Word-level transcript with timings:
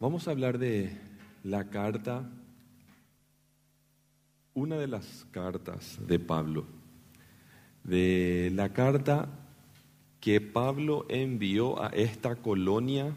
Vamos 0.00 0.28
a 0.28 0.30
hablar 0.30 0.58
de 0.58 0.96
la 1.42 1.70
carta, 1.70 2.30
una 4.54 4.76
de 4.76 4.86
las 4.86 5.26
cartas 5.32 5.98
de 6.06 6.20
Pablo, 6.20 6.66
de 7.82 8.52
la 8.54 8.72
carta 8.72 9.28
que 10.20 10.40
Pablo 10.40 11.04
envió 11.08 11.82
a 11.82 11.88
esta 11.88 12.36
colonia 12.36 13.16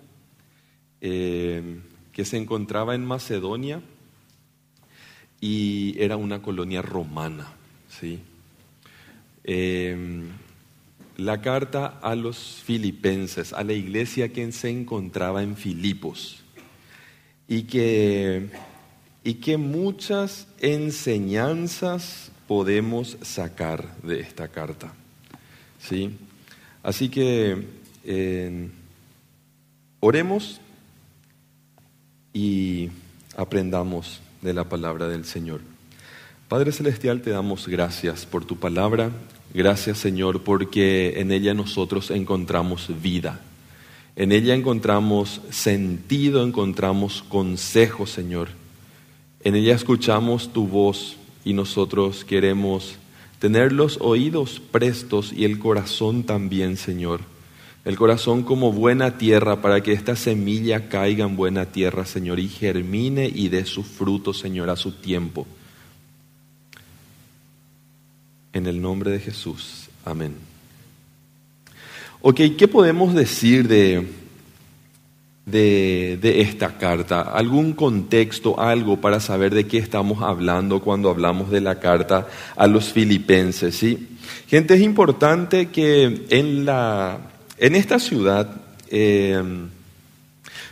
eh, 1.01 1.81
que 2.13 2.25
se 2.25 2.37
encontraba 2.37 2.95
en 2.95 3.05
Macedonia 3.05 3.83
y 5.39 5.93
era 5.99 6.17
una 6.17 6.41
colonia 6.41 6.81
romana. 6.81 7.53
¿sí? 7.89 8.21
Eh, 9.43 10.23
la 11.17 11.41
carta 11.41 11.99
a 12.01 12.15
los 12.15 12.59
filipenses, 12.63 13.53
a 13.53 13.63
la 13.63 13.73
iglesia 13.73 14.33
que 14.33 14.51
se 14.51 14.71
encontraba 14.71 15.43
en 15.43 15.55
Filipos 15.55 16.40
y 17.51 17.63
que, 17.63 18.47
y 19.25 19.33
que 19.33 19.57
muchas 19.57 20.47
enseñanzas 20.61 22.31
podemos 22.47 23.17
sacar 23.23 23.93
de 24.03 24.21
esta 24.21 24.47
carta. 24.47 24.93
¿sí? 25.77 26.15
Así 26.81 27.09
que 27.09 27.67
eh, 28.05 28.69
oremos 29.99 30.61
y 32.31 32.89
aprendamos 33.35 34.21
de 34.41 34.53
la 34.53 34.69
palabra 34.69 35.09
del 35.09 35.25
Señor. 35.25 35.59
Padre 36.47 36.71
Celestial, 36.71 37.21
te 37.21 37.31
damos 37.31 37.67
gracias 37.67 38.25
por 38.25 38.45
tu 38.45 38.59
palabra. 38.59 39.11
Gracias 39.53 39.97
Señor 39.97 40.45
porque 40.45 41.19
en 41.19 41.33
ella 41.33 41.53
nosotros 41.53 42.11
encontramos 42.11 42.89
vida. 43.01 43.41
En 44.15 44.31
ella 44.31 44.53
encontramos 44.53 45.41
sentido, 45.49 46.43
encontramos 46.43 47.23
consejo, 47.27 48.05
Señor. 48.05 48.49
En 49.43 49.55
ella 49.55 49.73
escuchamos 49.73 50.51
tu 50.51 50.67
voz 50.67 51.17
y 51.45 51.53
nosotros 51.53 52.25
queremos 52.25 52.95
tener 53.39 53.71
los 53.71 53.97
oídos 54.01 54.59
prestos 54.59 55.33
y 55.33 55.45
el 55.45 55.57
corazón 55.57 56.23
también, 56.23 56.77
Señor. 56.77 57.21
El 57.83 57.97
corazón 57.97 58.43
como 58.43 58.71
buena 58.71 59.17
tierra 59.17 59.61
para 59.61 59.81
que 59.81 59.93
esta 59.93 60.15
semilla 60.15 60.87
caiga 60.87 61.25
en 61.25 61.35
buena 61.35 61.65
tierra, 61.65 62.05
Señor, 62.05 62.39
y 62.39 62.47
germine 62.47 63.31
y 63.33 63.49
dé 63.49 63.65
su 63.65 63.81
fruto, 63.81 64.33
Señor, 64.33 64.69
a 64.69 64.75
su 64.75 64.91
tiempo. 64.91 65.47
En 68.53 68.67
el 68.67 68.79
nombre 68.79 69.09
de 69.09 69.19
Jesús. 69.19 69.89
Amén. 70.05 70.50
Ok, 72.23 72.39
¿qué 72.55 72.67
podemos 72.67 73.15
decir 73.15 73.67
de, 73.67 74.07
de, 75.47 76.41
esta 76.41 76.77
carta? 76.77 77.21
¿Algún 77.21 77.73
contexto, 77.73 78.59
algo 78.59 79.01
para 79.01 79.19
saber 79.19 79.55
de 79.55 79.65
qué 79.65 79.79
estamos 79.79 80.21
hablando 80.21 80.81
cuando 80.81 81.09
hablamos 81.09 81.49
de 81.49 81.61
la 81.61 81.79
carta 81.79 82.27
a 82.55 82.67
los 82.67 82.93
filipenses? 82.93 83.75
¿sí? 83.75 84.17
Gente, 84.47 84.75
es 84.75 84.81
importante 84.81 85.69
que 85.69 86.27
en, 86.29 86.63
la, 86.63 87.17
en 87.57 87.75
esta 87.75 87.97
ciudad 87.97 88.55
eh, 88.89 89.41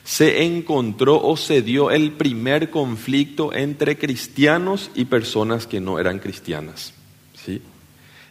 se 0.03 0.43
encontró 0.43 1.19
o 1.19 1.35
se 1.35 1.63
dio 1.63 1.89
el 1.89 2.11
primer 2.11 2.69
conflicto 2.69 3.53
entre 3.53 3.97
cristianos 3.97 4.91
y 4.93 5.05
personas 5.05 5.65
que 5.65 5.81
no 5.81 5.97
eran 5.97 6.19
cristianas. 6.19 6.93
¿sí? 7.43 7.59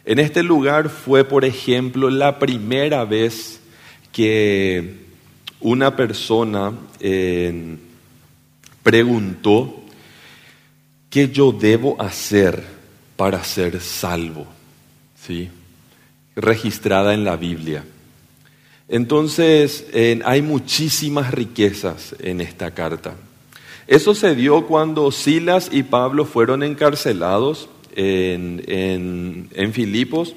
En 0.09 0.17
este 0.17 0.41
lugar 0.41 0.89
fue, 0.89 1.23
por 1.23 1.45
ejemplo, 1.45 2.09
la 2.09 2.39
primera 2.39 3.05
vez 3.05 3.59
que 4.11 5.05
una 5.59 5.95
persona 5.95 6.73
eh, 6.99 7.77
preguntó 8.81 9.83
qué 11.11 11.29
yo 11.29 11.51
debo 11.51 12.01
hacer 12.01 12.63
para 13.17 13.43
ser 13.43 13.79
salvo, 13.81 14.47
¿sí? 15.27 15.51
registrada 16.35 17.13
en 17.13 17.23
la 17.23 17.35
Biblia. 17.35 17.85
Entonces, 18.87 19.85
hay 20.25 20.41
muchísimas 20.41 21.29
riquezas 21.29 22.15
en 22.17 22.41
esta 22.41 22.71
carta. 22.71 23.13
Eso 23.85 24.15
se 24.15 24.33
dio 24.33 24.65
cuando 24.65 25.11
Silas 25.11 25.69
y 25.71 25.83
Pablo 25.83 26.25
fueron 26.25 26.63
encarcelados 26.63 27.69
en, 27.99 29.71
Filipos 29.73 30.35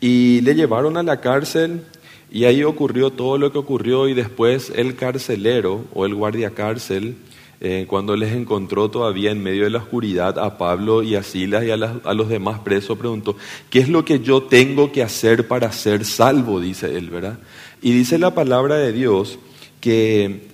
y 0.00 0.40
le 0.40 0.54
llevaron 0.54 0.96
a 0.96 1.02
la 1.02 1.20
cárcel 1.20 1.82
y 2.30 2.44
ahí 2.44 2.64
ocurrió 2.64 3.10
todo 3.10 3.38
lo 3.38 3.52
que 3.52 3.58
ocurrió 3.58 4.08
y 4.08 4.14
después 4.14 4.72
el 4.74 4.96
carcelero 4.96 5.84
o 5.94 6.06
el 6.06 6.14
guardia 6.14 6.50
cárcel, 6.50 7.16
eh, 7.60 7.86
cuando 7.88 8.16
les 8.16 8.32
encontró 8.34 8.90
todavía 8.90 9.30
en 9.30 9.42
medio 9.42 9.64
de 9.64 9.70
la 9.70 9.78
oscuridad 9.78 10.38
a 10.38 10.58
Pablo 10.58 11.02
y 11.02 11.14
a 11.14 11.22
Silas 11.22 11.64
y 11.64 11.70
a, 11.70 11.74
a, 11.74 12.14
los 12.14 12.28
demás 12.28 12.60
presos, 12.60 12.98
preguntó, 12.98 13.36
¿qué 13.70 13.78
es 13.78 13.88
lo 13.88 14.04
que 14.04 14.20
yo 14.20 14.42
tengo 14.42 14.92
que 14.92 15.02
hacer 15.02 15.48
para 15.48 15.72
ser 15.72 16.04
salvo? 16.04 16.60
Dice 16.60 16.96
él, 16.96 17.08
¿verdad? 17.08 17.38
Y 17.80 17.92
dice 17.92 18.18
la 18.18 18.34
palabra 18.34 18.76
de 18.76 18.92
Dios 18.92 19.38
que, 19.80 20.48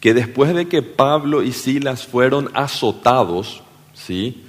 que 0.00 0.14
después 0.14 0.54
de 0.54 0.68
que 0.68 0.82
Pablo 0.82 1.42
y 1.42 1.52
Silas 1.52 2.06
fueron 2.06 2.50
azotados, 2.54 3.62
¿sí? 3.92 4.45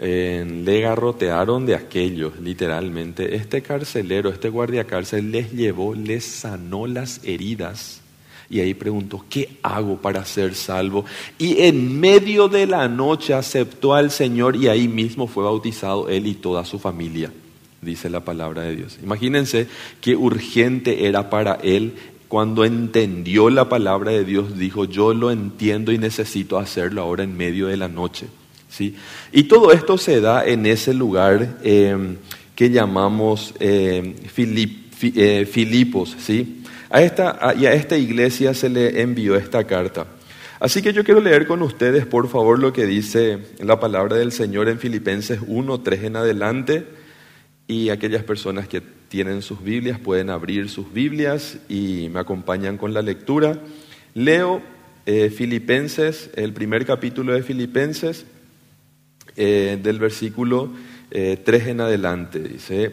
Le 0.00 0.80
garrotearon 0.80 1.66
de 1.66 1.74
aquellos, 1.74 2.38
literalmente. 2.40 3.34
Este 3.34 3.62
carcelero, 3.62 4.30
este 4.30 4.48
guardia 4.48 4.84
cárcel 4.84 5.30
les 5.30 5.52
llevó, 5.52 5.94
les 5.94 6.24
sanó 6.24 6.86
las 6.86 7.20
heridas. 7.24 8.00
Y 8.48 8.60
ahí 8.60 8.74
preguntó, 8.74 9.24
¿qué 9.28 9.58
hago 9.62 9.98
para 9.98 10.24
ser 10.24 10.54
salvo? 10.54 11.04
Y 11.38 11.60
en 11.62 12.00
medio 12.00 12.48
de 12.48 12.66
la 12.66 12.88
noche 12.88 13.34
aceptó 13.34 13.94
al 13.94 14.10
Señor 14.10 14.56
y 14.56 14.68
ahí 14.68 14.88
mismo 14.88 15.28
fue 15.28 15.44
bautizado 15.44 16.08
él 16.08 16.26
y 16.26 16.34
toda 16.34 16.64
su 16.64 16.80
familia, 16.80 17.32
dice 17.80 18.10
la 18.10 18.24
palabra 18.24 18.62
de 18.62 18.74
Dios. 18.74 18.98
Imagínense 19.02 19.68
qué 20.00 20.16
urgente 20.16 21.06
era 21.06 21.30
para 21.30 21.54
él 21.62 21.94
cuando 22.26 22.64
entendió 22.64 23.50
la 23.50 23.68
palabra 23.68 24.12
de 24.12 24.24
Dios, 24.24 24.56
dijo, 24.56 24.84
yo 24.84 25.14
lo 25.14 25.30
entiendo 25.30 25.92
y 25.92 25.98
necesito 25.98 26.58
hacerlo 26.58 27.02
ahora 27.02 27.24
en 27.24 27.36
medio 27.36 27.66
de 27.66 27.76
la 27.76 27.88
noche. 27.88 28.26
¿Sí? 28.70 28.96
Y 29.32 29.44
todo 29.44 29.72
esto 29.72 29.98
se 29.98 30.20
da 30.20 30.46
en 30.46 30.64
ese 30.64 30.94
lugar 30.94 31.58
eh, 31.62 32.16
que 32.54 32.70
llamamos 32.70 33.54
eh, 33.60 34.14
eh, 35.02 35.46
Filipos. 35.46 36.16
¿sí? 36.18 36.62
A 36.88 37.02
esta, 37.02 37.54
y 37.58 37.66
a 37.66 37.72
esta 37.72 37.98
iglesia 37.98 38.54
se 38.54 38.68
le 38.68 39.02
envió 39.02 39.36
esta 39.36 39.64
carta. 39.64 40.06
Así 40.60 40.82
que 40.82 40.92
yo 40.92 41.04
quiero 41.04 41.20
leer 41.20 41.46
con 41.46 41.62
ustedes, 41.62 42.06
por 42.06 42.28
favor, 42.28 42.58
lo 42.58 42.72
que 42.72 42.86
dice 42.86 43.38
la 43.60 43.80
palabra 43.80 44.16
del 44.16 44.30
Señor 44.30 44.68
en 44.68 44.78
Filipenses 44.78 45.40
1, 45.46 45.80
3 45.80 46.04
en 46.04 46.16
adelante. 46.16 46.84
Y 47.66 47.88
aquellas 47.88 48.24
personas 48.24 48.68
que 48.68 48.82
tienen 49.08 49.42
sus 49.42 49.62
Biblias 49.62 49.98
pueden 49.98 50.28
abrir 50.28 50.68
sus 50.68 50.92
Biblias 50.92 51.56
y 51.68 52.08
me 52.12 52.20
acompañan 52.20 52.76
con 52.76 52.92
la 52.92 53.00
lectura. 53.00 53.58
Leo 54.12 54.60
Filipenses, 55.06 56.30
el 56.34 56.52
primer 56.52 56.84
capítulo 56.84 57.32
de 57.32 57.42
Filipenses, 57.42 58.26
eh, 59.36 59.78
del 59.82 59.98
versículo 59.98 60.70
3 61.10 61.46
eh, 61.46 61.70
en 61.70 61.80
adelante. 61.80 62.38
Dice, 62.40 62.92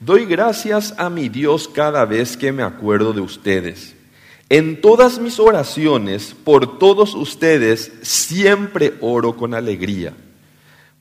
doy 0.00 0.24
gracias 0.24 0.94
a 0.98 1.08
mi 1.10 1.28
Dios 1.28 1.68
cada 1.68 2.04
vez 2.04 2.36
que 2.36 2.52
me 2.52 2.62
acuerdo 2.62 3.12
de 3.12 3.20
ustedes. 3.20 3.94
En 4.48 4.80
todas 4.80 5.18
mis 5.18 5.40
oraciones, 5.40 6.34
por 6.44 6.78
todos 6.78 7.14
ustedes, 7.14 7.92
siempre 8.02 8.94
oro 9.00 9.36
con 9.36 9.54
alegría, 9.54 10.12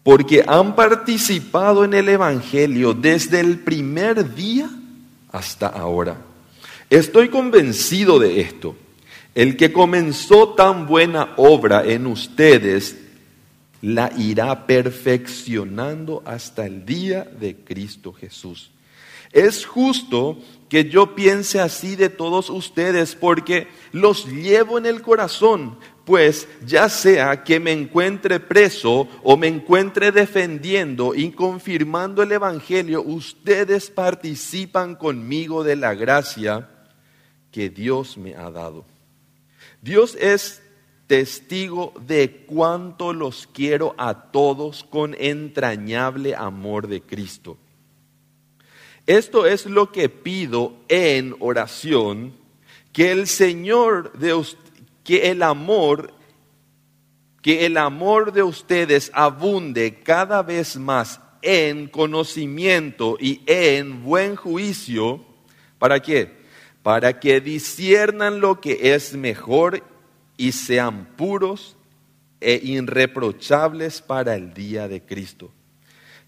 porque 0.01 0.43
han 0.47 0.75
participado 0.75 1.83
en 1.83 1.93
el 1.93 2.09
Evangelio 2.09 2.93
desde 2.93 3.39
el 3.41 3.59
primer 3.59 4.33
día 4.33 4.69
hasta 5.31 5.67
ahora. 5.67 6.17
Estoy 6.89 7.29
convencido 7.29 8.19
de 8.19 8.41
esto. 8.41 8.75
El 9.35 9.57
que 9.57 9.73
comenzó 9.73 10.49
tan 10.49 10.85
buena 10.85 11.33
obra 11.37 11.83
en 11.83 12.05
ustedes 12.05 13.02
la 13.83 14.13
irá 14.17 14.65
perfeccionando 14.65 16.23
hasta 16.25 16.65
el 16.65 16.85
día 16.85 17.25
de 17.25 17.57
Cristo 17.65 18.13
Jesús. 18.13 18.71
Es 19.33 19.65
justo 19.65 20.37
que 20.69 20.85
yo 20.89 21.15
piense 21.15 21.59
así 21.59 21.97
de 21.97 22.07
todos 22.07 22.49
ustedes 22.49 23.13
porque 23.13 23.67
los 23.91 24.25
llevo 24.25 24.77
en 24.77 24.85
el 24.85 25.01
corazón, 25.01 25.77
pues 26.05 26.47
ya 26.65 26.87
sea 26.87 27.43
que 27.43 27.59
me 27.59 27.73
encuentre 27.73 28.39
preso 28.39 29.09
o 29.21 29.35
me 29.35 29.47
encuentre 29.47 30.13
defendiendo 30.13 31.13
y 31.13 31.31
confirmando 31.31 32.23
el 32.23 32.31
Evangelio, 32.31 33.01
ustedes 33.01 33.89
participan 33.89 34.95
conmigo 34.95 35.65
de 35.65 35.75
la 35.75 35.93
gracia 35.93 36.69
que 37.51 37.69
Dios 37.69 38.17
me 38.17 38.33
ha 38.33 38.49
dado. 38.49 38.85
Dios 39.81 40.15
es 40.15 40.62
testigo 41.13 41.93
de 42.07 42.43
cuánto 42.47 43.13
los 43.13 43.47
quiero 43.53 43.93
a 43.99 44.31
todos 44.31 44.83
con 44.83 45.15
entrañable 45.19 46.33
amor 46.33 46.87
de 46.87 47.03
Cristo. 47.03 47.55
Esto 49.05 49.45
es 49.45 49.67
lo 49.67 49.91
que 49.91 50.09
pido 50.09 50.73
en 50.87 51.35
oración, 51.39 52.33
que 52.91 53.11
el 53.11 53.27
Señor 53.27 54.13
de 54.13 54.43
que 55.03 55.29
el 55.29 55.43
amor 55.43 56.15
que 57.43 57.67
el 57.67 57.77
amor 57.77 58.33
de 58.33 58.41
ustedes 58.41 59.11
abunde 59.13 59.99
cada 60.01 60.41
vez 60.41 60.77
más 60.77 61.19
en 61.43 61.89
conocimiento 61.89 63.17
y 63.19 63.43
en 63.45 64.01
buen 64.01 64.35
juicio. 64.35 65.23
¿Para 65.77 65.99
qué? 65.99 66.41
Para 66.81 67.19
que 67.19 67.39
disiernan 67.39 68.39
lo 68.39 68.59
que 68.59 68.95
es 68.95 69.13
mejor 69.13 69.92
y 70.37 70.51
sean 70.51 71.05
puros 71.15 71.75
e 72.41 72.59
irreprochables 72.63 74.01
para 74.01 74.35
el 74.35 74.53
día 74.53 74.87
de 74.87 75.01
Cristo. 75.01 75.51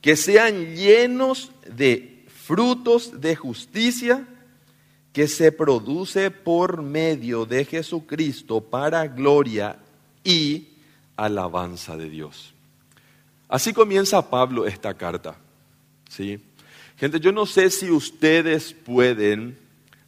Que 0.01 0.15
sean 0.15 0.75
llenos 0.75 1.51
de 1.67 2.25
frutos 2.27 3.19
de 3.19 3.35
justicia 3.35 4.27
que 5.11 5.27
se 5.27 5.51
produce 5.51 6.29
por 6.29 6.81
medio 6.81 7.45
de 7.45 7.65
Jesucristo 7.65 8.61
para 8.61 9.07
gloria 9.07 9.79
y 10.23 10.67
alabanza 11.15 11.95
de 11.95 12.09
Dios. 12.09 12.53
Así 13.47 13.73
comienza 13.73 14.29
Pablo 14.29 14.67
esta 14.67 14.93
carta. 14.93 15.37
¿sí? 16.09 16.39
Gente, 16.97 17.19
yo 17.19 17.31
no 17.31 17.45
sé 17.45 17.69
si 17.69 17.89
ustedes 17.91 18.73
pueden, 18.73 19.57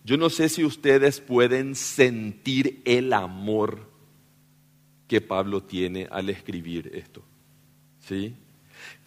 yo 0.07 0.15
no 0.15 0.30
sé 0.30 0.48
si 0.48 0.63
ustedes 0.63 1.19
pueden 1.19 1.75
sentir 1.75 2.81
el 2.86 3.12
amor 3.12 3.92
que 5.06 5.19
Pablo 5.19 5.63
tiene 5.63 6.07
al 6.09 6.30
escribir 6.30 6.89
esto. 6.94 7.25
¿Sí? 8.00 8.33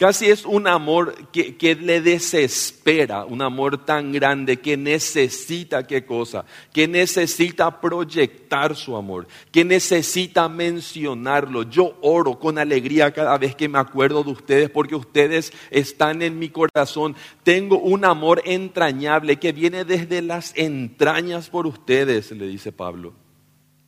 Casi 0.00 0.30
es 0.30 0.46
un 0.46 0.66
amor 0.66 1.28
que, 1.30 1.74
le 1.74 2.00
desespera, 2.00 3.26
un 3.26 3.42
amor 3.42 3.84
tan 3.84 4.12
grande 4.12 4.56
que 4.56 4.78
necesita 4.78 5.86
qué 5.86 6.06
cosa, 6.06 6.46
que 6.72 6.88
necesita 6.88 7.82
proyectar 7.82 8.74
su 8.74 8.96
amor, 8.96 9.28
que 9.52 9.62
necesita 9.62 10.48
mencionarlo. 10.48 11.64
Yo 11.64 11.98
oro 12.00 12.38
con 12.38 12.56
alegría 12.56 13.12
cada 13.12 13.36
vez 13.36 13.54
que 13.54 13.68
me 13.68 13.78
acuerdo 13.78 14.24
de 14.24 14.30
ustedes 14.30 14.70
porque 14.70 14.94
ustedes 14.94 15.52
están 15.70 16.22
en 16.22 16.38
mi 16.38 16.48
corazón. 16.48 17.14
Tengo 17.42 17.78
un 17.78 18.06
amor 18.06 18.40
entrañable 18.46 19.36
que 19.36 19.52
viene 19.52 19.84
desde 19.84 20.22
las 20.22 20.54
entrañas 20.56 21.50
por 21.50 21.66
ustedes, 21.66 22.30
le 22.30 22.46
dice 22.46 22.72
Pablo. 22.72 23.12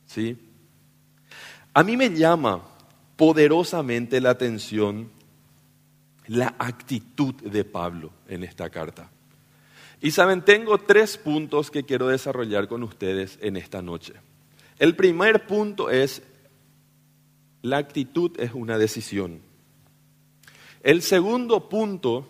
¿Sí? 0.05 0.37
A 1.73 1.81
mí 1.81 1.97
me 1.97 2.11
llama 2.11 2.61
poderosamente 3.15 4.21
la 4.21 4.29
atención 4.29 5.22
la 6.27 6.55
actitud 6.57 7.35
de 7.35 7.63
Pablo 7.63 8.11
en 8.27 8.43
esta 8.43 8.69
carta. 8.69 9.09
Y 10.01 10.11
saben, 10.11 10.43
tengo 10.43 10.77
tres 10.79 11.17
puntos 11.17 11.71
que 11.71 11.83
quiero 11.83 12.07
desarrollar 12.07 12.67
con 12.67 12.83
ustedes 12.83 13.37
en 13.41 13.55
esta 13.55 13.81
noche. 13.81 14.13
El 14.79 14.95
primer 14.95 15.47
punto 15.47 15.89
es, 15.89 16.21
la 17.61 17.77
actitud 17.77 18.31
es 18.39 18.53
una 18.53 18.77
decisión. 18.77 19.39
El 20.81 21.01
segundo 21.01 21.69
punto 21.69 22.29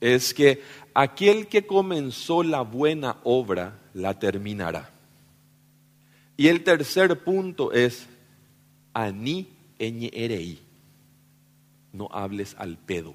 es 0.00 0.32
que 0.32 0.62
aquel 0.94 1.48
que 1.48 1.66
comenzó 1.66 2.44
la 2.44 2.60
buena 2.62 3.16
obra 3.24 3.80
la 3.94 4.18
terminará. 4.18 4.92
Y 6.36 6.46
el 6.46 6.62
tercer 6.62 7.24
punto 7.24 7.72
es, 7.72 8.06
ani 8.94 9.48
erei 9.78 10.67
no 11.92 12.08
hables 12.12 12.54
al 12.58 12.76
pedo, 12.76 13.14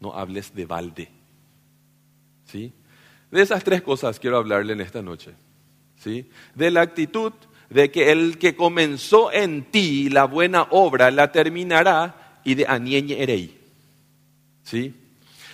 no 0.00 0.14
hables 0.14 0.54
de 0.54 0.66
balde. 0.66 1.08
¿Sí? 2.44 2.72
De 3.30 3.42
esas 3.42 3.62
tres 3.62 3.82
cosas 3.82 4.18
quiero 4.18 4.38
hablarle 4.38 4.72
en 4.72 4.80
esta 4.80 5.02
noche. 5.02 5.32
¿Sí? 5.96 6.30
De 6.54 6.70
la 6.70 6.82
actitud 6.82 7.32
de 7.68 7.90
que 7.90 8.10
el 8.12 8.38
que 8.38 8.56
comenzó 8.56 9.30
en 9.32 9.64
ti 9.70 10.08
la 10.08 10.24
buena 10.24 10.62
obra 10.70 11.10
la 11.10 11.32
terminará 11.32 12.40
y 12.44 12.54
de 12.54 12.66
anieñe 12.66 13.22
erei. 13.22 13.58
¿Sí? 14.62 14.94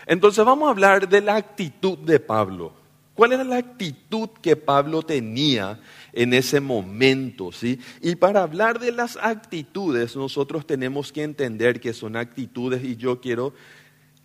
Entonces 0.07 0.45
vamos 0.45 0.69
a 0.69 0.71
hablar 0.71 1.09
de 1.09 1.21
la 1.21 1.37
actitud 1.37 1.99
de 1.99 2.21
Pablo. 2.21 2.84
¿Cuál 3.15 3.33
era 3.33 3.45
la 3.45 3.59
actitud 3.59 4.29
que 4.43 4.57
Pablo 4.57 5.03
tenía 5.03 5.81
en 6.13 6.35
ese 6.35 6.61
momento, 6.61 7.53
¿sí? 7.53 7.79
Y 8.01 8.17
para 8.17 8.43
hablar 8.43 8.81
de 8.81 8.91
las 8.91 9.17
actitudes, 9.17 10.17
nosotros 10.17 10.67
tenemos 10.67 11.13
que 11.13 11.23
entender 11.23 11.81
que 11.81 11.93
son 11.93 12.17
actitudes 12.17 12.83
y 12.83 12.97
yo 12.97 13.21
quiero 13.21 13.55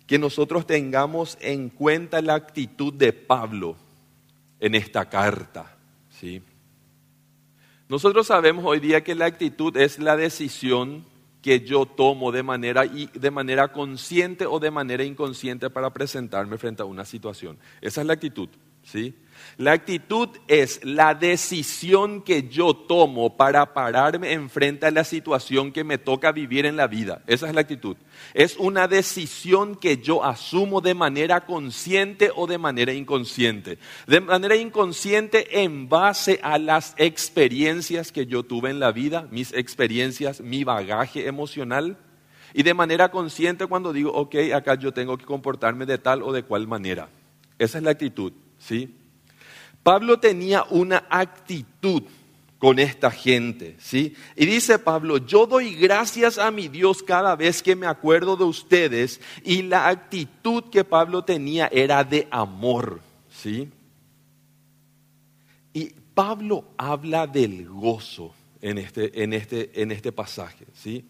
que 0.08 0.18
nosotros 0.18 0.66
tengamos 0.66 1.38
en 1.40 1.68
cuenta 1.68 2.20
la 2.20 2.34
actitud 2.34 2.92
de 2.92 3.12
Pablo 3.12 3.76
en 4.58 4.74
esta 4.74 5.08
carta, 5.08 5.76
¿sí? 6.08 6.42
Nosotros 7.88 8.26
sabemos 8.26 8.64
hoy 8.64 8.80
día 8.80 9.04
que 9.04 9.14
la 9.14 9.26
actitud 9.26 9.76
es 9.76 10.00
la 10.00 10.16
decisión 10.16 11.04
que 11.42 11.60
yo 11.60 11.86
tomo 11.86 12.32
de 12.32 12.42
manera, 12.42 12.84
de 12.84 13.30
manera 13.30 13.72
consciente 13.72 14.46
o 14.46 14.58
de 14.58 14.70
manera 14.70 15.04
inconsciente 15.04 15.70
para 15.70 15.92
presentarme 15.92 16.58
frente 16.58 16.82
a 16.82 16.86
una 16.86 17.04
situación. 17.04 17.56
Esa 17.80 18.00
es 18.00 18.06
la 18.06 18.12
actitud, 18.12 18.48
¿sí? 18.82 19.14
La 19.56 19.72
actitud 19.72 20.28
es 20.48 20.80
la 20.84 21.14
decisión 21.14 22.22
que 22.22 22.48
yo 22.48 22.74
tomo 22.74 23.36
para 23.36 23.74
pararme 23.74 24.32
enfrente 24.32 24.86
a 24.86 24.90
la 24.90 25.04
situación 25.04 25.72
que 25.72 25.84
me 25.84 25.98
toca 25.98 26.32
vivir 26.32 26.66
en 26.66 26.76
la 26.76 26.86
vida. 26.86 27.22
Esa 27.26 27.48
es 27.48 27.54
la 27.54 27.60
actitud. 27.60 27.96
Es 28.32 28.56
una 28.56 28.88
decisión 28.88 29.76
que 29.76 29.98
yo 29.98 30.24
asumo 30.24 30.80
de 30.80 30.94
manera 30.94 31.44
consciente 31.44 32.30
o 32.34 32.46
de 32.46 32.58
manera 32.58 32.92
inconsciente. 32.92 33.78
De 34.06 34.20
manera 34.20 34.56
inconsciente 34.56 35.62
en 35.62 35.88
base 35.88 36.40
a 36.42 36.58
las 36.58 36.94
experiencias 36.96 38.12
que 38.12 38.26
yo 38.26 38.42
tuve 38.42 38.70
en 38.70 38.80
la 38.80 38.92
vida, 38.92 39.26
mis 39.30 39.52
experiencias, 39.52 40.40
mi 40.40 40.64
bagaje 40.64 41.26
emocional. 41.26 41.98
Y 42.54 42.62
de 42.62 42.74
manera 42.74 43.10
consciente 43.10 43.66
cuando 43.66 43.92
digo, 43.92 44.12
ok, 44.12 44.36
acá 44.54 44.74
yo 44.74 44.92
tengo 44.92 45.18
que 45.18 45.24
comportarme 45.24 45.86
de 45.86 45.98
tal 45.98 46.22
o 46.22 46.32
de 46.32 46.42
cual 46.42 46.66
manera. 46.66 47.08
Esa 47.58 47.78
es 47.78 47.84
la 47.84 47.90
actitud, 47.90 48.32
¿sí? 48.60 48.94
Pablo 49.82 50.20
tenía 50.20 50.64
una 50.70 51.04
actitud 51.10 52.04
con 52.60 52.78
esta 52.78 53.10
gente, 53.10 53.74
¿sí? 53.80 54.14
Y 54.36 54.44
dice 54.44 54.78
Pablo, 54.78 55.16
yo 55.16 55.46
doy 55.46 55.74
gracias 55.74 56.36
a 56.36 56.50
mi 56.50 56.68
Dios 56.68 57.02
cada 57.02 57.34
vez 57.34 57.62
que 57.62 57.74
me 57.74 57.86
acuerdo 57.86 58.36
de 58.36 58.44
ustedes 58.44 59.18
y 59.42 59.62
la 59.62 59.88
actitud 59.88 60.64
que 60.64 60.84
Pablo 60.84 61.24
tenía 61.24 61.68
era 61.72 62.04
de 62.04 62.28
amor, 62.30 63.00
¿sí? 63.30 63.70
Y 65.72 65.94
Pablo 66.14 66.66
habla 66.76 67.26
del 67.26 67.66
gozo 67.66 68.34
en 68.60 68.76
este, 68.76 69.22
en 69.22 69.32
este, 69.32 69.80
en 69.80 69.90
este 69.90 70.12
pasaje, 70.12 70.66
¿sí? 70.74 71.06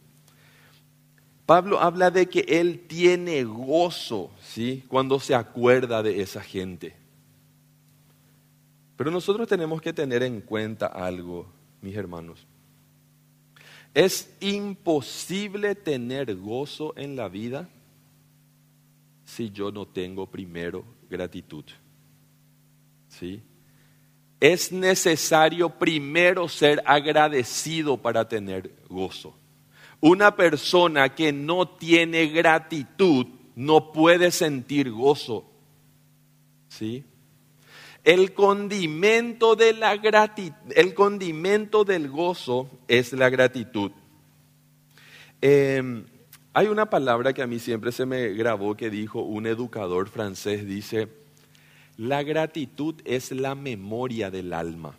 Pablo 1.46 1.80
habla 1.80 2.12
de 2.12 2.28
que 2.28 2.44
él 2.46 2.84
tiene 2.86 3.42
gozo, 3.42 4.30
¿sí? 4.40 4.84
Cuando 4.86 5.18
se 5.18 5.34
acuerda 5.34 6.00
de 6.00 6.22
esa 6.22 6.42
gente. 6.42 6.99
Pero 9.00 9.10
nosotros 9.10 9.48
tenemos 9.48 9.80
que 9.80 9.94
tener 9.94 10.22
en 10.22 10.42
cuenta 10.42 10.84
algo, 10.84 11.50
mis 11.80 11.96
hermanos. 11.96 12.46
Es 13.94 14.36
imposible 14.40 15.74
tener 15.74 16.36
gozo 16.36 16.92
en 16.98 17.16
la 17.16 17.30
vida 17.30 17.66
si 19.24 19.48
yo 19.52 19.72
no 19.72 19.86
tengo 19.86 20.26
primero 20.26 20.84
gratitud. 21.08 21.64
¿Sí? 23.08 23.42
Es 24.38 24.70
necesario 24.70 25.70
primero 25.70 26.46
ser 26.46 26.82
agradecido 26.84 27.96
para 27.96 28.28
tener 28.28 28.70
gozo. 28.90 29.34
Una 30.00 30.36
persona 30.36 31.14
que 31.14 31.32
no 31.32 31.66
tiene 31.66 32.26
gratitud 32.26 33.24
no 33.56 33.92
puede 33.92 34.30
sentir 34.30 34.90
gozo. 34.90 35.50
¿Sí? 36.68 37.06
El 38.04 38.32
condimento, 38.32 39.56
de 39.56 39.74
la 39.74 39.94
el 40.74 40.94
condimento 40.94 41.84
del 41.84 42.08
gozo 42.08 42.70
es 42.88 43.12
la 43.12 43.28
gratitud. 43.28 43.92
Em, 45.42 46.04
hay 46.52 46.66
una 46.66 46.88
palabra 46.90 47.32
que 47.32 47.42
a 47.42 47.46
mí 47.46 47.58
siempre 47.58 47.92
se 47.92 48.06
me 48.06 48.28
grabó 48.30 48.76
que 48.76 48.90
dijo 48.90 49.22
un 49.22 49.46
educador 49.46 50.08
francés, 50.08 50.66
dice, 50.66 51.08
la 51.96 52.22
gratitud 52.22 52.94
es 53.04 53.30
la 53.30 53.54
memoria 53.54 54.30
del 54.30 54.52
alma, 54.52 54.96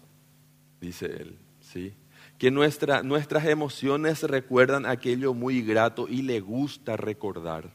dice 0.80 1.08
él, 1.08 1.38
¿sí? 1.60 1.94
Que 2.38 2.52
nuestras 2.52 3.46
emociones 3.46 4.24
recuerdan 4.24 4.86
aquello 4.86 5.34
muy 5.34 5.62
grato 5.62 6.08
y 6.08 6.22
le 6.22 6.40
gusta 6.40 6.98
recordar, 6.98 7.74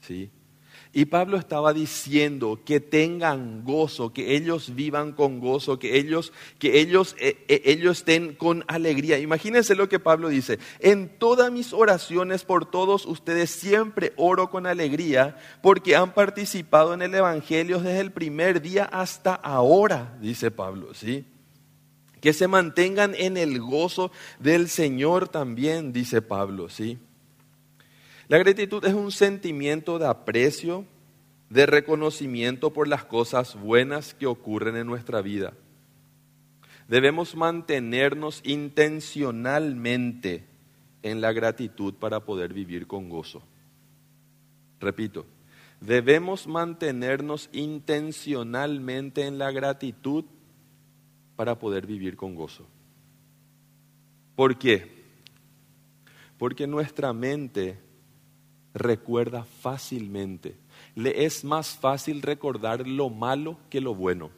¿sí? 0.00 0.30
Y 0.96 1.04
Pablo 1.04 1.36
estaba 1.36 1.74
diciendo 1.74 2.60
que 2.64 2.80
tengan 2.80 3.64
gozo, 3.64 4.14
que 4.14 4.34
ellos 4.34 4.74
vivan 4.74 5.12
con 5.12 5.40
gozo, 5.40 5.78
que 5.78 5.98
ellos, 5.98 6.32
que 6.58 6.80
ellos, 6.80 7.16
eh, 7.18 7.44
eh, 7.48 7.60
ellos 7.66 7.98
estén 7.98 8.34
con 8.34 8.64
alegría. 8.66 9.18
Imagínense 9.18 9.74
lo 9.74 9.90
que 9.90 9.98
Pablo 9.98 10.30
dice. 10.30 10.58
En 10.80 11.18
todas 11.18 11.52
mis 11.52 11.74
oraciones 11.74 12.44
por 12.44 12.70
todos 12.70 13.04
ustedes 13.04 13.50
siempre 13.50 14.14
oro 14.16 14.48
con 14.48 14.66
alegría 14.66 15.36
porque 15.60 15.96
han 15.96 16.14
participado 16.14 16.94
en 16.94 17.02
el 17.02 17.14
Evangelio 17.14 17.78
desde 17.78 18.00
el 18.00 18.10
primer 18.10 18.62
día 18.62 18.86
hasta 18.86 19.34
ahora, 19.34 20.16
dice 20.22 20.50
Pablo, 20.50 20.94
¿sí? 20.94 21.26
Que 22.22 22.32
se 22.32 22.48
mantengan 22.48 23.14
en 23.14 23.36
el 23.36 23.60
gozo 23.60 24.12
del 24.38 24.70
Señor 24.70 25.28
también, 25.28 25.92
dice 25.92 26.22
Pablo, 26.22 26.70
¿sí? 26.70 26.98
La 28.28 28.38
gratitud 28.38 28.84
es 28.84 28.92
un 28.92 29.12
sentimiento 29.12 30.00
de 30.00 30.06
aprecio, 30.06 30.84
de 31.48 31.64
reconocimiento 31.66 32.72
por 32.72 32.88
las 32.88 33.04
cosas 33.04 33.54
buenas 33.54 34.14
que 34.14 34.26
ocurren 34.26 34.74
en 34.76 34.88
nuestra 34.88 35.22
vida. 35.22 35.52
Debemos 36.88 37.36
mantenernos 37.36 38.40
intencionalmente 38.44 40.44
en 41.02 41.20
la 41.20 41.32
gratitud 41.32 41.94
para 41.94 42.18
poder 42.20 42.52
vivir 42.52 42.88
con 42.88 43.08
gozo. 43.08 43.44
Repito, 44.80 45.24
debemos 45.80 46.48
mantenernos 46.48 47.48
intencionalmente 47.52 49.24
en 49.24 49.38
la 49.38 49.52
gratitud 49.52 50.24
para 51.36 51.60
poder 51.60 51.86
vivir 51.86 52.16
con 52.16 52.34
gozo. 52.34 52.66
¿Por 54.34 54.58
qué? 54.58 54.96
Porque 56.38 56.66
nuestra 56.66 57.12
mente 57.12 57.85
recuerda 58.76 59.44
fácilmente. 59.44 60.56
Le 60.94 61.24
es 61.24 61.44
más 61.44 61.76
fácil 61.76 62.22
recordar 62.22 62.86
lo 62.86 63.10
malo 63.10 63.58
que 63.70 63.80
lo 63.80 63.94
bueno. 63.94 64.30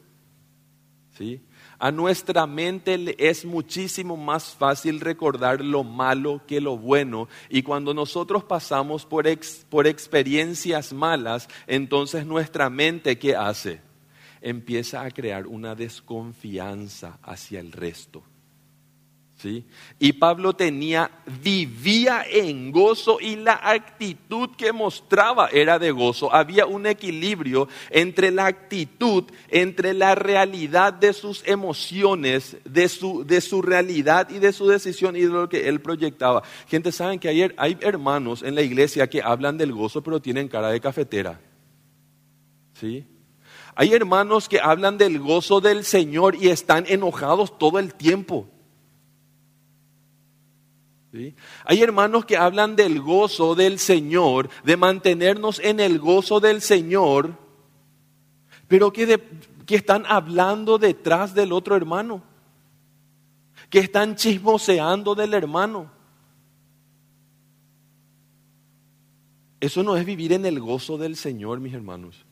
¿Sí? 1.17 1.41
A 1.77 1.91
nuestra 1.91 2.47
mente 2.47 2.97
le 2.97 3.15
es 3.19 3.43
muchísimo 3.43 4.15
más 4.15 4.55
fácil 4.55 5.01
recordar 5.01 5.61
lo 5.61 5.83
malo 5.83 6.41
que 6.47 6.61
lo 6.61 6.77
bueno. 6.77 7.27
Y 7.49 7.61
cuando 7.61 7.93
nosotros 7.93 8.45
pasamos 8.45 9.05
por, 9.05 9.25
por 9.69 9.87
experiencias 9.87 10.93
malas, 10.93 11.49
entonces 11.67 12.25
nuestra 12.25 12.69
mente, 12.69 13.19
¿qué 13.19 13.35
hace? 13.35 13.81
Empieza 14.41 15.01
a 15.01 15.11
crear 15.11 15.47
una 15.47 15.75
desconfianza 15.75 17.19
hacia 17.21 17.59
el 17.59 17.73
resto. 17.73 18.23
Y 19.99 20.13
Pablo 20.13 20.53
tenía, 20.53 21.11
vivía 21.41 22.25
en 22.29 22.71
gozo 22.71 23.19
y 23.21 23.35
la 23.37 23.59
actitud 23.63 24.49
que 24.57 24.73
mostraba 24.73 25.47
era 25.47 25.79
de 25.79 25.91
gozo. 25.91 26.33
Había 26.33 26.65
un 26.65 26.85
equilibrio 26.85 27.67
entre 27.89 28.31
la 28.31 28.47
actitud, 28.47 29.25
entre 29.49 29.93
la 29.93 30.15
realidad 30.15 30.93
de 30.93 31.13
sus 31.13 31.43
emociones, 31.47 32.57
de 32.65 32.89
su, 32.89 33.25
de 33.25 33.41
su 33.41 33.61
realidad 33.61 34.29
y 34.29 34.39
de 34.39 34.51
su 34.51 34.67
decisión 34.67 35.15
y 35.15 35.21
de 35.21 35.27
lo 35.27 35.47
que 35.47 35.69
él 35.69 35.79
proyectaba. 35.79 36.43
Gente, 36.67 36.91
saben 36.91 37.19
que 37.19 37.29
ayer 37.29 37.55
hay 37.57 37.77
hermanos 37.81 38.43
en 38.43 38.55
la 38.55 38.61
iglesia 38.61 39.09
que 39.09 39.21
hablan 39.21 39.57
del 39.57 39.71
gozo 39.71 40.03
pero 40.03 40.21
tienen 40.21 40.47
cara 40.47 40.69
de 40.69 40.81
cafetera. 40.81 41.39
¿Sí? 42.73 43.05
Hay 43.75 43.93
hermanos 43.93 44.49
que 44.49 44.59
hablan 44.59 44.97
del 44.97 45.19
gozo 45.19 45.61
del 45.61 45.85
Señor 45.85 46.35
y 46.35 46.49
están 46.49 46.85
enojados 46.87 47.57
todo 47.57 47.79
el 47.79 47.93
tiempo. 47.93 48.49
Hay 51.11 51.81
hermanos 51.81 52.25
que 52.25 52.37
hablan 52.37 52.75
del 52.75 53.01
gozo 53.01 53.55
del 53.55 53.79
Señor, 53.79 54.49
de 54.63 54.77
mantenernos 54.77 55.59
en 55.59 55.79
el 55.79 55.99
gozo 55.99 56.39
del 56.39 56.61
Señor, 56.61 57.35
pero 58.67 58.93
que, 58.93 59.19
que 59.65 59.75
están 59.75 60.05
hablando 60.05 60.77
detrás 60.77 61.33
del 61.33 61.51
otro 61.51 61.75
hermano, 61.75 62.21
que 63.69 63.79
están 63.79 64.15
chismoseando 64.15 65.15
del 65.15 65.33
hermano. 65.33 65.91
Eso 69.59 69.83
no 69.83 69.97
es 69.97 70.05
vivir 70.05 70.31
en 70.33 70.45
el 70.45 70.59
gozo 70.59 70.97
del 70.97 71.15
Señor, 71.15 71.59
mis 71.59 71.73
hermanos. 71.73 72.25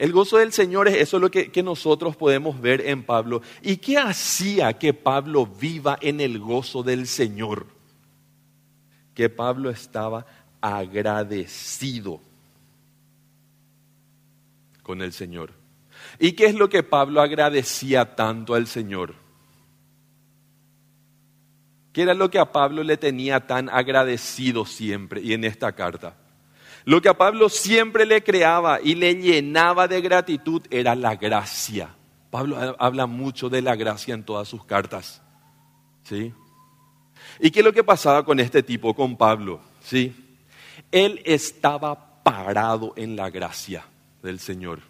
El 0.00 0.12
gozo 0.12 0.38
del 0.38 0.50
Señor 0.50 0.88
es 0.88 0.96
eso 0.96 1.18
lo 1.18 1.30
que, 1.30 1.52
que, 1.52 1.62
nosotros 1.62 2.16
podemos 2.16 2.58
ver 2.58 2.80
en 2.88 3.02
Pablo. 3.02 3.42
¿Y 3.60 3.76
qué 3.76 3.98
hacía 3.98 4.78
que 4.78 4.94
Pablo 4.94 5.44
viva 5.44 5.98
en 6.00 6.22
el 6.22 6.38
gozo 6.38 6.82
del 6.82 7.06
Señor? 7.06 7.66
Que 9.12 9.28
Pablo 9.28 9.68
estaba 9.68 10.24
agradecido 10.62 12.18
con 14.82 15.02
el 15.02 15.12
Señor. 15.12 15.52
¿Y 16.18 16.32
qué 16.32 16.46
es 16.46 16.54
lo 16.54 16.70
que 16.70 16.82
Pablo 16.82 17.20
agradecía 17.20 18.16
tanto 18.16 18.54
al 18.54 18.68
Señor? 18.68 19.14
¿Qué 21.92 22.00
era 22.00 22.14
lo 22.14 22.30
que 22.30 22.38
a 22.38 22.50
Pablo 22.50 22.82
le 22.84 22.96
tenía 22.96 23.46
tan 23.46 23.68
agradecido 23.68 24.64
siempre 24.64 25.20
y 25.20 25.34
en 25.34 25.44
esta 25.44 25.72
carta? 25.72 26.16
Lo 26.84 27.00
que 27.02 27.08
a 27.08 27.18
Pablo 27.18 27.48
siempre 27.48 28.06
le 28.06 28.22
creaba 28.22 28.80
y 28.82 28.94
le 28.94 29.14
llenaba 29.14 29.88
de 29.88 30.00
gratitud 30.00 30.62
era 30.70 30.94
la 30.94 31.16
gracia. 31.16 31.94
Pablo 32.30 32.76
habla 32.78 33.06
mucho 33.06 33.48
de 33.48 33.62
la 33.62 33.76
gracia 33.76 34.14
en 34.14 34.24
todas 34.24 34.48
sus 34.48 34.64
cartas. 34.64 35.22
¿Sí? 36.04 36.32
¿Y 37.40 37.50
qué 37.50 37.60
es 37.60 37.64
lo 37.64 37.72
que 37.72 37.84
pasaba 37.84 38.24
con 38.24 38.40
este 38.40 38.62
tipo, 38.62 38.94
con 38.94 39.16
Pablo? 39.16 39.60
¿Sí? 39.82 40.14
Él 40.90 41.20
estaba 41.24 42.22
parado 42.22 42.92
en 42.96 43.16
la 43.16 43.30
gracia 43.30 43.84
del 44.22 44.38
Señor. 44.40 44.89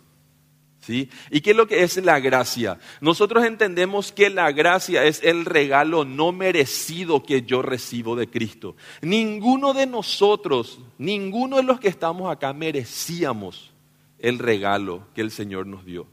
¿Y 0.88 1.40
qué 1.40 1.50
es 1.50 1.56
lo 1.56 1.66
que 1.66 1.82
es 1.82 1.96
la 1.98 2.20
gracia? 2.20 2.78
Nosotros 3.00 3.44
entendemos 3.44 4.12
que 4.12 4.30
la 4.30 4.50
gracia 4.52 5.04
es 5.04 5.22
el 5.22 5.44
regalo 5.44 6.04
no 6.04 6.32
merecido 6.32 7.22
que 7.22 7.42
yo 7.42 7.62
recibo 7.62 8.16
de 8.16 8.28
Cristo. 8.28 8.76
Ninguno 9.02 9.74
de 9.74 9.86
nosotros, 9.86 10.80
ninguno 10.98 11.56
de 11.56 11.64
los 11.64 11.80
que 11.80 11.88
estamos 11.88 12.30
acá 12.30 12.52
merecíamos 12.52 13.70
el 14.18 14.38
regalo 14.38 15.06
que 15.14 15.20
el 15.20 15.30
Señor 15.30 15.66
nos 15.66 15.84
dio. 15.84 16.06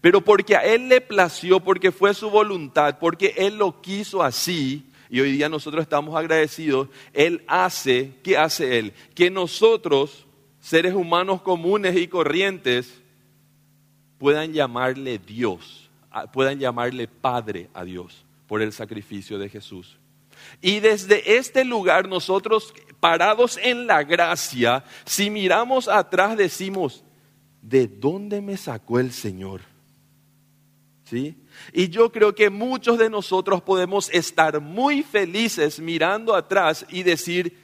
Pero 0.00 0.22
porque 0.22 0.56
a 0.56 0.60
Él 0.60 0.88
le 0.88 1.00
plació, 1.00 1.60
porque 1.60 1.92
fue 1.92 2.14
su 2.14 2.30
voluntad, 2.30 2.98
porque 2.98 3.34
Él 3.36 3.58
lo 3.58 3.80
quiso 3.80 4.22
así, 4.22 4.86
y 5.10 5.20
hoy 5.20 5.32
día 5.32 5.48
nosotros 5.48 5.82
estamos 5.82 6.14
agradecidos, 6.14 6.88
Él 7.12 7.42
hace, 7.46 8.12
¿qué 8.22 8.36
hace 8.36 8.78
Él? 8.78 8.92
Que 9.14 9.30
nosotros, 9.30 10.26
seres 10.60 10.94
humanos 10.94 11.42
comunes 11.42 11.96
y 11.96 12.08
corrientes, 12.08 13.02
puedan 14.18 14.52
llamarle 14.52 15.18
Dios, 15.18 15.88
puedan 16.32 16.58
llamarle 16.58 17.08
Padre 17.08 17.68
a 17.72 17.84
Dios 17.84 18.24
por 18.46 18.62
el 18.62 18.72
sacrificio 18.72 19.38
de 19.38 19.48
Jesús. 19.48 19.98
Y 20.60 20.80
desde 20.80 21.36
este 21.36 21.64
lugar 21.64 22.08
nosotros, 22.08 22.74
parados 23.00 23.58
en 23.62 23.86
la 23.86 24.02
gracia, 24.02 24.84
si 25.04 25.30
miramos 25.30 25.88
atrás 25.88 26.36
decimos, 26.36 27.04
¿de 27.62 27.86
dónde 27.86 28.40
me 28.40 28.56
sacó 28.56 28.98
el 28.98 29.12
Señor? 29.12 29.62
¿Sí? 31.04 31.36
Y 31.72 31.88
yo 31.88 32.12
creo 32.12 32.34
que 32.34 32.50
muchos 32.50 32.98
de 32.98 33.08
nosotros 33.08 33.62
podemos 33.62 34.10
estar 34.10 34.60
muy 34.60 35.02
felices 35.02 35.80
mirando 35.80 36.34
atrás 36.34 36.84
y 36.90 37.02
decir, 37.02 37.56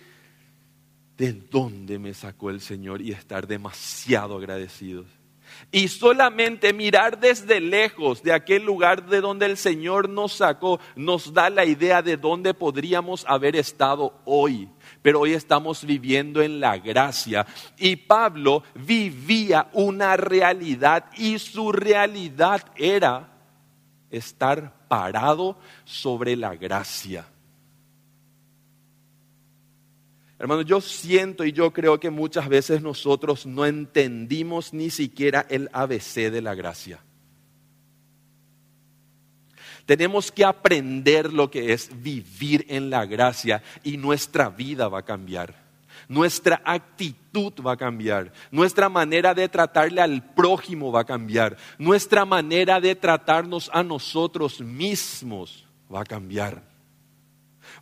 ¿de 1.17 1.33
dónde 1.33 1.99
me 1.99 2.15
sacó 2.15 2.51
el 2.51 2.61
Señor? 2.61 3.03
Y 3.03 3.13
estar 3.13 3.47
demasiado 3.47 4.37
agradecidos. 4.39 5.07
Y 5.73 5.89
solamente 5.89 6.73
mirar 6.73 7.19
desde 7.19 7.61
lejos 7.61 8.23
de 8.23 8.33
aquel 8.33 8.65
lugar 8.65 9.07
de 9.07 9.21
donde 9.21 9.47
el 9.47 9.57
Señor 9.57 10.09
nos 10.09 10.35
sacó 10.35 10.81
nos 10.97 11.33
da 11.33 11.51
la 11.51 11.65
idea 11.65 12.03
de 12.03 12.17
dónde 12.17 12.55
podríamos 12.55 13.25
haber 13.29 13.57
estado 13.57 14.15
hoy. 14.25 14.69
Pero 15.03 15.21
hoy 15.21 15.33
estamos 15.33 15.85
viviendo 15.85 16.43
en 16.43 16.61
la 16.61 16.79
gracia. 16.79 17.47
Y 17.77 17.97
Pablo 17.97 18.63
vivía 18.75 19.69
una 19.73 20.17
realidad 20.17 21.07
y 21.17 21.39
su 21.39 21.73
realidad 21.73 22.65
era 22.77 23.31
estar 24.11 24.87
parado 24.89 25.59
sobre 25.85 26.37
la 26.37 26.55
gracia. 26.55 27.27
Hermano, 30.39 30.63
yo 30.63 30.81
siento 30.81 31.45
y 31.45 31.53
yo 31.53 31.73
creo 31.73 32.01
que 32.01 32.11
muchas 32.11 32.49
veces 32.49 32.83
nosotros 32.83 33.47
no 33.47 33.65
entendimos 33.65 34.73
ni 34.73 34.91
siquiera 34.91 35.47
el 35.49 35.71
ABC 35.73 36.31
de 36.31 36.43
la 36.43 36.55
gracia. 36.55 37.01
Tenemos 39.87 40.33
que 40.33 40.45
aprender 40.45 41.33
lo 41.33 41.51
que 41.51 41.73
es 41.73 41.91
vivir 42.03 42.65
en 42.69 42.91
la 42.91 43.05
gracia 43.07 43.63
y 43.83 43.97
nuestra 43.97 44.49
vida 44.49 44.89
va 44.89 45.01
a 45.01 45.05
cambiar. 45.05 45.63
Nuestra 46.09 46.61
actitud 46.65 47.53
va 47.65 47.73
a 47.73 47.77
cambiar. 47.77 48.33
Nuestra 48.51 48.89
manera 48.89 49.35
de 49.35 49.49
tratarle 49.49 50.01
al 50.01 50.35
prójimo 50.35 50.91
va 50.91 51.01
a 51.01 51.05
cambiar. 51.05 51.57
Nuestra 51.79 52.25
manera 52.25 52.81
de 52.81 52.95
tratarnos 52.95 53.71
a 53.73 53.83
nosotros 53.83 54.61
mismos 54.61 55.65
va 55.93 56.01
a 56.01 56.05
cambiar. 56.05 56.74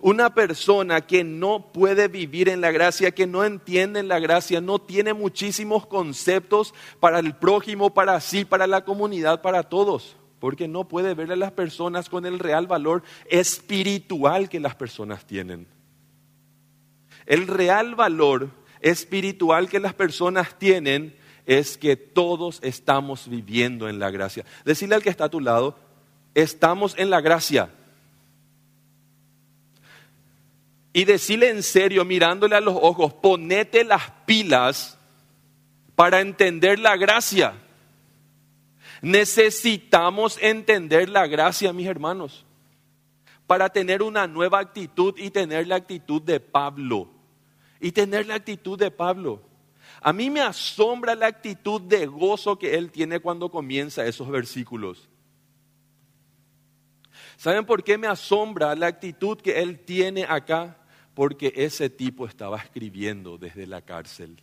Una 0.03 0.35
persona 0.35 1.03
que 1.03 1.23
no 1.23 1.71
puede 1.73 2.09
vivir 2.09 2.49
en 2.49 2.61
la 2.61 2.73
gracia, 2.73 3.13
que 3.13 3.29
no 3.29 3.45
entiende 3.45 4.01
en 4.01 4.09
la 4.09 4.19
gracia, 4.19 4.61
no 4.61 4.81
tiene 4.81 5.15
muchísimos 5.15 5.87
conceptos 5.87 6.75
para 6.99 7.21
el 7.21 7.37
prójimo, 7.37 7.95
para 7.95 8.21
sí, 8.21 8.45
para 8.45 8.67
la 8.67 8.85
comunidad, 8.85 9.43
para 9.43 9.63
todos. 9.63 10.17
Porque 10.41 10.67
no 10.67 10.89
puede 10.89 11.15
ver 11.15 11.31
a 11.31 11.37
las 11.37 11.53
personas 11.53 12.09
con 12.09 12.27
el 12.27 12.41
real 12.41 12.67
valor 12.67 13.05
espiritual 13.31 14.49
que 14.49 14.59
las 14.59 14.75
personas 14.75 15.25
tienen. 15.25 15.69
El 17.25 17.47
real 17.47 17.95
valor 17.95 18.51
espiritual 18.81 19.69
que 19.69 19.79
las 19.79 19.95
personas 19.95 20.59
tienen 20.59 21.15
es 21.47 21.79
que 21.79 21.95
todos 21.95 22.59
estamos 22.65 23.29
viviendo 23.29 23.89
en 23.89 24.01
la 24.01 24.11
gracia. 24.11 24.45
Decirle 24.65 24.97
al 24.97 25.03
que 25.05 25.11
está 25.11 25.27
a 25.27 25.31
tu 25.31 25.39
lado, 25.39 25.79
estamos 26.35 26.99
en 26.99 27.09
la 27.09 27.21
gracia. 27.21 27.71
Y 30.93 31.05
decirle 31.05 31.49
en 31.49 31.63
serio, 31.63 32.05
mirándole 32.05 32.55
a 32.55 32.61
los 32.61 32.77
ojos, 32.77 33.15
ponete 33.15 33.85
las 33.85 34.11
pilas 34.27 34.99
para 35.95 36.21
entender 36.21 36.79
la 36.79 36.97
gracia. 36.97 37.55
Necesitamos 39.01 40.39
entender 40.41 41.09
la 41.09 41.27
gracia, 41.27 41.73
mis 41.73 41.87
hermanos, 41.87 42.45
para 43.47 43.71
tener 43.71 44.03
una 44.03 44.27
nueva 44.27 44.61
actitud 44.61 45.15
y 45.17 45.31
tener 45.31 45.67
la 45.67 45.77
actitud 45.77 46.21
de 46.21 46.41
Pablo. 46.41 47.09
Y 47.81 47.93
tener 47.93 48.27
la 48.27 48.37
actitud 48.37 48.79
de 48.79 48.91
Pablo. 48.91 49.43
A 50.01 50.13
mí 50.13 50.31
me 50.31 50.41
asombra 50.41 51.15
la 51.15 51.27
actitud 51.27 51.81
de 51.81 52.07
gozo 52.07 52.59
que 52.59 52.77
él 52.77 52.91
tiene 52.91 53.21
cuando 53.21 53.51
comienza 53.51 54.05
esos 54.05 54.29
versículos. 54.29 55.09
¿Saben 57.37 57.65
por 57.65 57.83
qué 57.83 57.99
me 57.99 58.07
asombra 58.07 58.75
la 58.75 58.87
actitud 58.87 59.37
que 59.41 59.61
él 59.61 59.81
tiene 59.81 60.25
acá? 60.25 60.77
Porque 61.15 61.53
ese 61.57 61.91
tipo 61.91 62.27
estaba 62.27 62.59
escribiendo 62.59 63.39
desde 63.39 63.67
la 63.67 63.83
cárcel. 63.83 64.43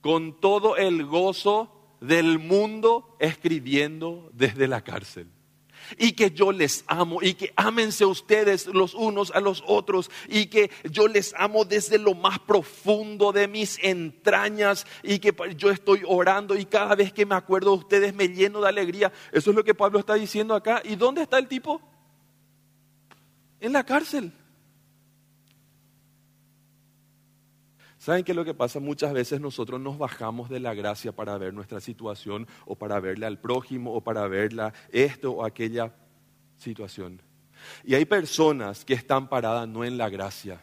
Con 0.00 0.40
todo 0.40 0.76
el 0.76 1.06
gozo 1.06 1.96
del 2.00 2.38
mundo 2.38 3.16
escribiendo 3.18 4.30
desde 4.34 4.68
la 4.68 4.82
cárcel 4.82 5.28
y 5.98 6.12
que 6.12 6.30
yo 6.30 6.52
les 6.52 6.84
amo 6.86 7.20
y 7.22 7.34
que 7.34 7.52
ámense 7.56 8.04
ustedes 8.04 8.66
los 8.66 8.94
unos 8.94 9.30
a 9.32 9.40
los 9.40 9.62
otros 9.66 10.10
y 10.28 10.46
que 10.46 10.70
yo 10.90 11.08
les 11.08 11.34
amo 11.36 11.64
desde 11.64 11.98
lo 11.98 12.14
más 12.14 12.38
profundo 12.38 13.32
de 13.32 13.48
mis 13.48 13.78
entrañas 13.82 14.86
y 15.02 15.18
que 15.18 15.34
yo 15.56 15.70
estoy 15.70 16.02
orando 16.06 16.56
y 16.56 16.64
cada 16.64 16.94
vez 16.94 17.12
que 17.12 17.26
me 17.26 17.34
acuerdo 17.34 17.72
de 17.72 17.78
ustedes 17.78 18.14
me 18.14 18.28
lleno 18.28 18.60
de 18.60 18.68
alegría. 18.68 19.12
Eso 19.32 19.50
es 19.50 19.56
lo 19.56 19.64
que 19.64 19.74
Pablo 19.74 19.98
está 19.98 20.14
diciendo 20.14 20.54
acá. 20.54 20.82
¿Y 20.84 20.96
dónde 20.96 21.22
está 21.22 21.38
el 21.38 21.48
tipo? 21.48 21.80
En 23.60 23.72
la 23.72 23.84
cárcel. 23.84 24.32
¿Saben 28.04 28.22
qué 28.22 28.32
es 28.32 28.36
lo 28.36 28.44
que 28.44 28.52
pasa? 28.52 28.80
Muchas 28.80 29.14
veces 29.14 29.40
nosotros 29.40 29.80
nos 29.80 29.96
bajamos 29.96 30.50
de 30.50 30.60
la 30.60 30.74
gracia 30.74 31.12
para 31.12 31.38
ver 31.38 31.54
nuestra 31.54 31.80
situación 31.80 32.46
o 32.66 32.76
para 32.76 33.00
verle 33.00 33.24
al 33.24 33.38
prójimo 33.38 33.94
o 33.94 34.02
para 34.02 34.28
verla 34.28 34.74
esto 34.92 35.30
o 35.30 35.42
aquella 35.42 35.90
situación. 36.58 37.22
Y 37.82 37.94
hay 37.94 38.04
personas 38.04 38.84
que 38.84 38.92
están 38.92 39.30
paradas 39.30 39.66
no 39.66 39.86
en 39.86 39.96
la 39.96 40.10
gracia. 40.10 40.60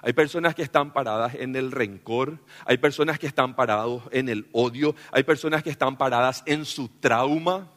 Hay 0.00 0.14
personas 0.14 0.54
que 0.54 0.62
están 0.62 0.94
paradas 0.94 1.34
en 1.34 1.56
el 1.56 1.72
rencor, 1.72 2.38
hay 2.64 2.78
personas 2.78 3.18
que 3.18 3.26
están 3.26 3.54
parados 3.54 4.04
en 4.10 4.30
el 4.30 4.48
odio, 4.52 4.94
hay 5.12 5.24
personas 5.24 5.62
que 5.62 5.68
están 5.68 5.98
paradas 5.98 6.42
en 6.46 6.64
su 6.64 6.88
trauma. 6.88 7.70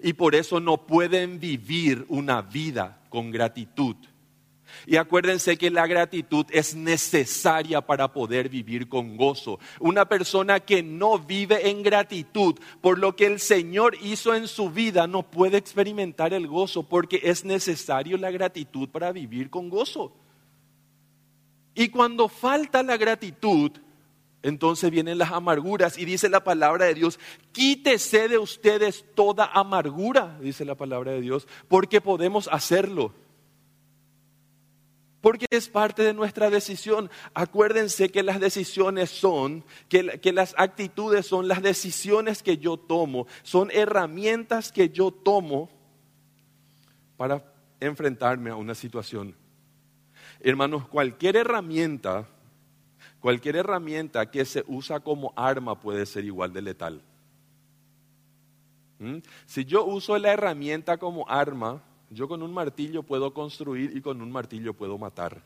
Y 0.00 0.12
por 0.12 0.36
eso 0.36 0.60
no 0.60 0.86
pueden 0.86 1.40
vivir 1.40 2.06
una 2.08 2.40
vida 2.40 3.02
con 3.08 3.32
gratitud 3.32 3.96
y 4.86 4.96
acuérdense 4.96 5.56
que 5.56 5.70
la 5.70 5.86
gratitud 5.86 6.46
es 6.50 6.74
necesaria 6.74 7.80
para 7.80 8.12
poder 8.12 8.48
vivir 8.48 8.88
con 8.88 9.16
gozo. 9.16 9.58
Una 9.80 10.06
persona 10.06 10.60
que 10.60 10.82
no 10.82 11.18
vive 11.18 11.68
en 11.68 11.82
gratitud 11.82 12.56
por 12.80 12.98
lo 12.98 13.16
que 13.16 13.26
el 13.26 13.40
Señor 13.40 13.96
hizo 14.02 14.34
en 14.34 14.48
su 14.48 14.70
vida 14.70 15.06
no 15.06 15.22
puede 15.22 15.58
experimentar 15.58 16.32
el 16.34 16.46
gozo 16.46 16.82
porque 16.82 17.20
es 17.22 17.44
necesario 17.44 18.16
la 18.16 18.30
gratitud 18.30 18.88
para 18.88 19.12
vivir 19.12 19.50
con 19.50 19.68
gozo. 19.68 20.12
Y 21.74 21.88
cuando 21.88 22.28
falta 22.28 22.82
la 22.82 22.96
gratitud, 22.96 23.72
entonces 24.42 24.90
vienen 24.90 25.18
las 25.18 25.32
amarguras 25.32 25.96
y 25.96 26.04
dice 26.04 26.28
la 26.28 26.44
palabra 26.44 26.86
de 26.86 26.94
Dios, 26.94 27.18
quítese 27.52 28.28
de 28.28 28.38
ustedes 28.38 29.04
toda 29.14 29.46
amargura, 29.46 30.38
dice 30.40 30.64
la 30.64 30.74
palabra 30.74 31.12
de 31.12 31.20
Dios, 31.20 31.46
porque 31.68 32.00
podemos 32.00 32.48
hacerlo 32.48 33.14
porque 35.22 35.46
es 35.50 35.68
parte 35.68 36.02
de 36.02 36.12
nuestra 36.12 36.50
decisión. 36.50 37.08
Acuérdense 37.32 38.10
que 38.10 38.22
las 38.22 38.40
decisiones 38.40 39.08
son, 39.08 39.64
que, 39.88 40.32
las 40.32 40.54
actitudes 40.58 41.26
son 41.26 41.48
las 41.48 41.62
decisiones 41.62 42.42
que 42.42 42.58
yo 42.58 42.76
tomo, 42.76 43.26
son 43.42 43.70
herramientas 43.70 44.72
que 44.72 44.90
yo 44.90 45.12
tomo 45.12 45.70
para 47.16 47.42
enfrentarme 47.80 48.50
a 48.50 48.56
una 48.56 48.74
situación. 48.74 49.34
Hermanos, 50.40 50.88
cualquier 50.88 51.36
herramienta, 51.36 52.26
cualquier 53.20 53.56
herramienta 53.56 54.28
que 54.28 54.44
se 54.44 54.64
usa 54.66 55.00
como 55.00 55.32
arma 55.36 55.78
puede 55.78 56.04
ser 56.04 56.24
igual 56.24 56.52
de 56.52 56.62
letal. 56.62 57.00
¿Mm? 58.98 59.18
Si 59.46 59.64
yo 59.64 59.84
uso 59.84 60.18
la 60.18 60.32
herramienta 60.32 60.98
como 60.98 61.28
arma, 61.28 61.82
yo 62.12 62.28
con 62.28 62.42
un 62.42 62.52
martillo 62.52 63.02
puedo 63.02 63.32
construir 63.32 63.96
y 63.96 64.00
con 64.00 64.20
un 64.20 64.30
martillo 64.30 64.74
puedo 64.74 64.98
matar. 64.98 65.42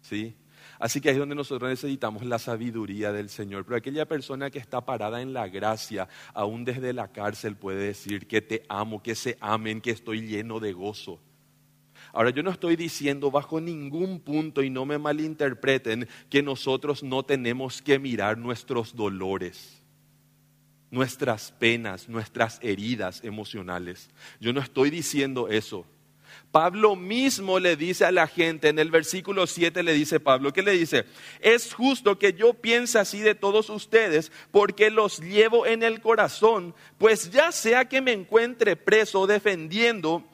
¿Sí? 0.00 0.34
Así 0.78 1.00
que 1.00 1.10
ahí 1.10 1.14
es 1.14 1.18
donde 1.18 1.34
nosotros 1.34 1.68
necesitamos 1.68 2.24
la 2.24 2.38
sabiduría 2.38 3.12
del 3.12 3.28
Señor. 3.28 3.64
Pero 3.64 3.76
aquella 3.76 4.06
persona 4.06 4.50
que 4.50 4.58
está 4.58 4.84
parada 4.84 5.20
en 5.20 5.32
la 5.34 5.48
gracia, 5.48 6.08
aún 6.32 6.64
desde 6.64 6.92
la 6.92 7.08
cárcel, 7.08 7.56
puede 7.56 7.86
decir 7.86 8.26
que 8.26 8.40
te 8.40 8.64
amo, 8.68 9.02
que 9.02 9.14
se 9.14 9.36
amen, 9.40 9.80
que 9.80 9.90
estoy 9.90 10.26
lleno 10.26 10.58
de 10.58 10.72
gozo. 10.72 11.20
Ahora, 12.12 12.30
yo 12.30 12.42
no 12.42 12.50
estoy 12.50 12.76
diciendo 12.76 13.30
bajo 13.30 13.60
ningún 13.60 14.20
punto, 14.20 14.62
y 14.62 14.70
no 14.70 14.86
me 14.86 14.98
malinterpreten, 14.98 16.08
que 16.30 16.42
nosotros 16.42 17.02
no 17.02 17.22
tenemos 17.22 17.82
que 17.82 17.98
mirar 17.98 18.38
nuestros 18.38 18.96
dolores 18.96 19.79
nuestras 20.90 21.52
penas, 21.52 22.08
nuestras 22.08 22.58
heridas 22.62 23.22
emocionales. 23.24 24.10
Yo 24.40 24.52
no 24.52 24.60
estoy 24.60 24.90
diciendo 24.90 25.48
eso. 25.48 25.86
Pablo 26.50 26.96
mismo 26.96 27.60
le 27.60 27.76
dice 27.76 28.04
a 28.04 28.12
la 28.12 28.26
gente, 28.26 28.68
en 28.68 28.78
el 28.78 28.90
versículo 28.90 29.46
7 29.46 29.82
le 29.82 29.92
dice 29.92 30.18
Pablo, 30.18 30.52
¿qué 30.52 30.62
le 30.62 30.72
dice? 30.72 31.04
Es 31.40 31.72
justo 31.72 32.18
que 32.18 32.32
yo 32.32 32.54
piense 32.54 32.98
así 32.98 33.20
de 33.20 33.36
todos 33.36 33.70
ustedes 33.70 34.32
porque 34.50 34.90
los 34.90 35.20
llevo 35.20 35.66
en 35.66 35.82
el 35.84 36.00
corazón, 36.00 36.74
pues 36.98 37.30
ya 37.30 37.52
sea 37.52 37.84
que 37.84 38.00
me 38.00 38.12
encuentre 38.12 38.74
preso 38.74 39.28
defendiendo 39.28 40.24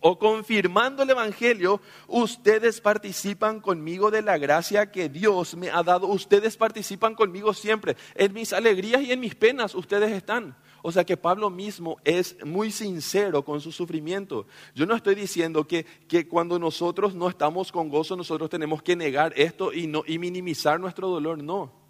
o 0.00 0.18
confirmando 0.18 1.02
el 1.02 1.10
Evangelio, 1.10 1.80
ustedes 2.06 2.80
participan 2.80 3.60
conmigo 3.60 4.10
de 4.10 4.22
la 4.22 4.38
gracia 4.38 4.90
que 4.90 5.08
Dios 5.08 5.56
me 5.56 5.70
ha 5.70 5.82
dado. 5.82 6.06
Ustedes 6.06 6.56
participan 6.56 7.14
conmigo 7.14 7.54
siempre. 7.54 7.96
En 8.14 8.32
mis 8.32 8.52
alegrías 8.52 9.02
y 9.02 9.12
en 9.12 9.20
mis 9.20 9.34
penas 9.34 9.74
ustedes 9.74 10.12
están. 10.12 10.56
O 10.82 10.92
sea 10.92 11.04
que 11.04 11.16
Pablo 11.16 11.50
mismo 11.50 11.96
es 12.04 12.36
muy 12.44 12.70
sincero 12.70 13.44
con 13.44 13.60
su 13.60 13.72
sufrimiento. 13.72 14.46
Yo 14.74 14.86
no 14.86 14.94
estoy 14.94 15.16
diciendo 15.16 15.66
que, 15.66 15.84
que 16.06 16.28
cuando 16.28 16.58
nosotros 16.58 17.14
no 17.14 17.28
estamos 17.28 17.72
con 17.72 17.88
gozo, 17.88 18.16
nosotros 18.16 18.48
tenemos 18.48 18.82
que 18.82 18.94
negar 18.94 19.32
esto 19.36 19.72
y, 19.72 19.88
no, 19.88 20.04
y 20.06 20.18
minimizar 20.18 20.78
nuestro 20.78 21.08
dolor. 21.08 21.42
No. 21.42 21.85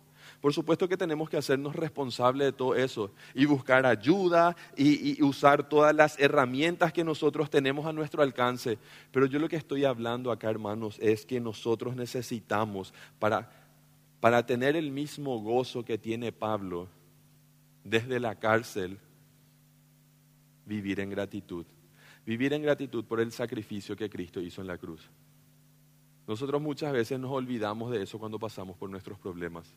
Por 0.47 0.55
supuesto 0.55 0.89
que 0.89 0.97
tenemos 0.97 1.29
que 1.29 1.37
hacernos 1.37 1.75
responsables 1.75 2.47
de 2.47 2.53
todo 2.53 2.77
eso 2.77 3.11
y 3.35 3.47
buscar 3.47 3.85
ayuda 3.85 4.57
y, 4.77 5.21
usar 5.21 5.69
todas 5.69 5.93
las 5.93 6.17
herramientas 6.21 6.93
que 6.93 7.03
nosotros 7.03 7.51
tenemos 7.51 7.85
a 7.85 7.93
nuestro 7.93 8.23
alcance. 8.23 8.79
Pero 9.11 9.27
yo 9.27 9.41
lo 9.41 9.49
que 9.49 9.57
estoy 9.57 9.85
hablando 9.85 10.31
acá, 10.31 10.49
hermanos, 10.49 11.01
es 11.01 11.27
que 11.27 11.41
nosotros 11.41 11.97
necesitamos 11.97 12.95
para, 13.19 13.51
para 14.21 14.47
tener 14.47 14.77
el 14.77 14.93
mismo 14.93 15.41
gozo 15.41 15.85
que 15.85 15.99
tiene 15.99 16.31
Pablo 16.31 16.87
desde 17.83 18.21
la 18.21 18.37
cárcel, 18.37 19.01
vivir 20.65 21.01
en 21.01 21.11
gratitud. 21.11 21.67
Vivir 22.25 22.53
en 22.53 22.63
gratitud 22.63 23.05
por 23.05 23.19
el 23.19 23.33
sacrificio 23.33 23.97
que 23.97 24.09
Cristo 24.09 24.41
hizo 24.41 24.61
en 24.61 24.69
la 24.69 24.79
cruz. 24.79 25.11
Nosotros 26.25 26.63
muchas 26.63 26.93
veces 26.93 27.19
nos 27.19 27.33
olvidamos 27.33 27.91
de 27.91 28.05
eso 28.05 28.17
cuando 28.21 28.39
pasamos 28.39 28.77
por 28.77 28.89
nuestros 28.89 29.19
problemas. 29.19 29.75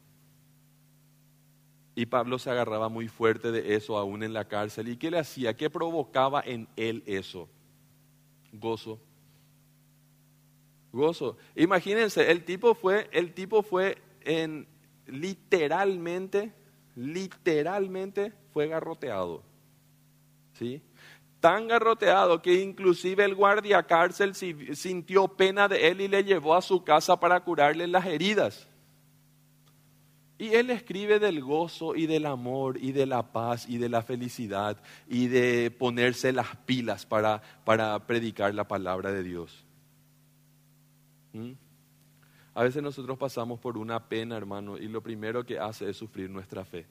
Y 2.00 2.06
Pablo 2.06 2.40
se 2.40 2.50
agarraba 2.50 2.88
muy 2.88 3.10
fuerte 3.10 3.52
de 3.52 3.76
eso 3.76 3.98
aún 3.98 4.24
en 4.24 4.32
la 4.32 4.48
cárcel. 4.48 4.88
¿Y 4.88 4.96
qué 4.96 5.12
le 5.12 5.20
hacía? 5.20 5.58
¿Qué 5.58 5.70
provocaba 5.70 6.42
en 6.46 6.66
él 6.78 7.04
eso? 7.06 7.50
Gozo. 8.54 9.02
Gozo. 10.94 11.36
Imagínense, 11.58 12.32
el 12.32 12.46
tipo 12.46 12.74
fue, 12.74 13.10
el 13.12 13.34
tipo 13.34 13.64
fue 13.64 13.98
en 14.22 14.66
literalmente, 15.08 16.54
literalmente 16.96 18.32
fue 18.54 18.70
garroteado. 18.70 19.44
¿Sí? 20.54 20.82
Tan 21.42 21.68
garroteado 21.68 22.42
que 22.42 22.62
inclusive 22.62 23.26
el 23.26 23.36
guardia 23.36 23.84
cárcel 23.84 24.36
sintió 24.36 25.28
pena 25.28 25.68
de 25.68 25.90
él 25.90 26.00
y 26.00 26.08
le 26.08 26.24
llevó 26.24 26.56
a 26.56 26.62
su 26.62 26.82
casa 26.82 27.20
para 27.20 27.44
curarle 27.44 27.88
las 27.88 28.06
heridas. 28.06 28.69
Y 30.40 30.56
él 30.56 30.70
escribe 30.70 31.20
del 31.20 31.42
gozo 31.42 31.96
y 31.96 32.08
del 32.08 32.26
amor 32.26 32.78
y 32.82 32.94
de 32.94 33.06
la 33.06 33.34
paz 33.34 33.68
y 33.68 33.78
de 33.78 33.90
la 33.90 34.02
felicidad 34.02 34.82
y 35.10 35.28
de 35.28 35.70
ponerse 35.70 36.32
las 36.32 36.56
pilas 36.66 37.06
para, 37.06 37.42
para 37.66 38.08
predicar 38.08 38.56
la 38.56 38.66
palabra 38.66 39.12
de 39.12 39.22
Dios. 39.22 39.66
¿Mm? 41.34 41.52
A 42.54 42.64
veces 42.64 42.82
nosotros 42.82 43.18
pasamos 43.18 43.60
por 43.60 43.78
una 43.78 44.08
pena, 44.08 44.38
hermano, 44.38 44.78
y 44.78 44.88
lo 44.88 45.04
primero 45.04 45.46
que 45.46 45.60
hace 45.60 45.90
es 45.90 45.98
sufrir 45.98 46.30
nuestra 46.30 46.64
fe. 46.64 46.88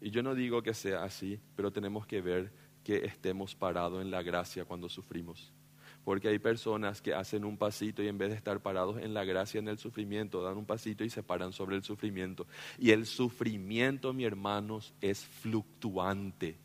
Y 0.00 0.10
yo 0.10 0.22
no 0.22 0.34
digo 0.34 0.62
que 0.62 0.72
sea 0.72 1.04
así, 1.04 1.38
pero 1.54 1.70
tenemos 1.70 2.06
que 2.06 2.22
ver 2.22 2.50
que 2.82 3.04
estemos 3.04 3.54
parados 3.54 4.00
en 4.00 4.10
la 4.10 4.22
gracia 4.22 4.64
cuando 4.64 4.88
sufrimos. 4.88 5.52
Porque 6.04 6.28
hay 6.28 6.38
personas 6.38 7.02
que 7.02 7.14
hacen 7.14 7.44
un 7.44 7.56
pasito 7.56 8.02
y 8.02 8.08
en 8.08 8.18
vez 8.18 8.30
de 8.30 8.36
estar 8.36 8.60
parados 8.60 8.98
en 9.00 9.12
la 9.14 9.24
gracia, 9.24 9.58
en 9.58 9.68
el 9.68 9.78
sufrimiento, 9.78 10.42
dan 10.42 10.56
un 10.56 10.64
pasito 10.64 11.04
y 11.04 11.10
se 11.10 11.22
paran 11.22 11.52
sobre 11.52 11.76
el 11.76 11.82
sufrimiento. 11.82 12.46
Y 12.78 12.90
el 12.90 13.06
sufrimiento, 13.06 14.12
mis 14.12 14.26
hermanos, 14.26 14.94
es 15.00 15.20
fluctuante. 15.24 16.56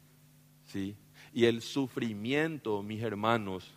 ¿sí? 0.68 0.96
Y 1.34 1.46
el 1.46 1.62
sufrimiento, 1.62 2.82
mis 2.82 3.04
hermanos, 3.04 3.74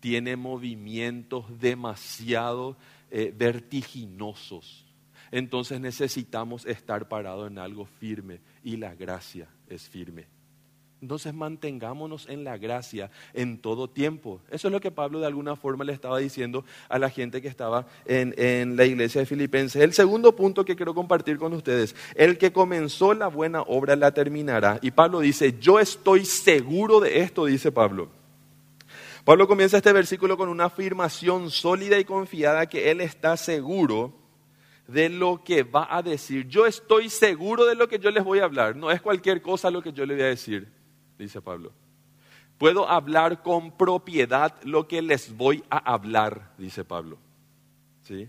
tiene 0.00 0.36
movimientos 0.36 1.58
demasiado 1.60 2.76
eh, 3.10 3.34
vertiginosos. 3.36 4.84
Entonces 5.30 5.80
necesitamos 5.80 6.64
estar 6.66 7.08
parados 7.08 7.50
en 7.50 7.58
algo 7.58 7.86
firme 7.86 8.40
y 8.62 8.76
la 8.76 8.94
gracia 8.94 9.48
es 9.68 9.88
firme. 9.88 10.35
Entonces 11.02 11.34
mantengámonos 11.34 12.26
en 12.28 12.42
la 12.42 12.56
gracia 12.56 13.10
en 13.34 13.58
todo 13.58 13.88
tiempo. 13.88 14.40
Eso 14.50 14.68
es 14.68 14.72
lo 14.72 14.80
que 14.80 14.90
Pablo 14.90 15.20
de 15.20 15.26
alguna 15.26 15.54
forma 15.54 15.84
le 15.84 15.92
estaba 15.92 16.18
diciendo 16.18 16.64
a 16.88 16.98
la 16.98 17.10
gente 17.10 17.42
que 17.42 17.48
estaba 17.48 17.86
en, 18.06 18.34
en, 18.38 18.76
la 18.76 18.86
iglesia 18.86 19.20
de 19.20 19.26
Filipenses. 19.26 19.82
El 19.82 19.92
segundo 19.92 20.34
punto 20.34 20.64
que 20.64 20.74
quiero 20.74 20.94
compartir 20.94 21.36
con 21.36 21.52
ustedes, 21.52 21.94
el 22.14 22.38
que 22.38 22.50
comenzó 22.50 23.12
la 23.12 23.28
buena 23.28 23.60
obra 23.62 23.94
la 23.94 24.12
terminará. 24.12 24.78
Y 24.80 24.90
Pablo 24.90 25.20
dice, 25.20 25.56
yo 25.60 25.78
estoy 25.78 26.24
seguro 26.24 27.00
de 27.00 27.20
esto, 27.20 27.44
dice 27.44 27.70
Pablo. 27.70 28.08
Pablo 29.24 29.46
comienza 29.46 29.76
este 29.76 29.92
versículo 29.92 30.38
con 30.38 30.48
una 30.48 30.66
afirmación 30.66 31.50
sólida 31.50 31.98
y 31.98 32.04
confiada 32.04 32.66
que 32.66 32.90
él 32.90 33.02
está 33.02 33.36
seguro 33.36 34.14
de 34.88 35.10
lo 35.10 35.42
que 35.44 35.62
va 35.62 35.88
a 35.90 36.00
decir. 36.00 36.48
Yo 36.48 36.64
estoy 36.64 37.10
seguro 37.10 37.66
de 37.66 37.74
lo 37.74 37.86
que 37.86 37.98
yo 37.98 38.10
les 38.10 38.24
voy 38.24 38.38
a 38.38 38.44
hablar. 38.44 38.76
No 38.76 38.90
es 38.90 39.02
cualquier 39.02 39.42
cosa 39.42 39.70
lo 39.70 39.82
que 39.82 39.92
yo 39.92 40.06
les 40.06 40.16
voy 40.16 40.24
a 40.24 40.28
decir 40.28 40.75
dice 41.18 41.40
Pablo. 41.40 41.72
Puedo 42.58 42.88
hablar 42.88 43.42
con 43.42 43.76
propiedad 43.76 44.54
lo 44.62 44.88
que 44.88 45.02
les 45.02 45.36
voy 45.36 45.62
a 45.68 45.78
hablar, 45.92 46.54
dice 46.56 46.84
Pablo. 46.84 47.18
¿Sí? 48.02 48.28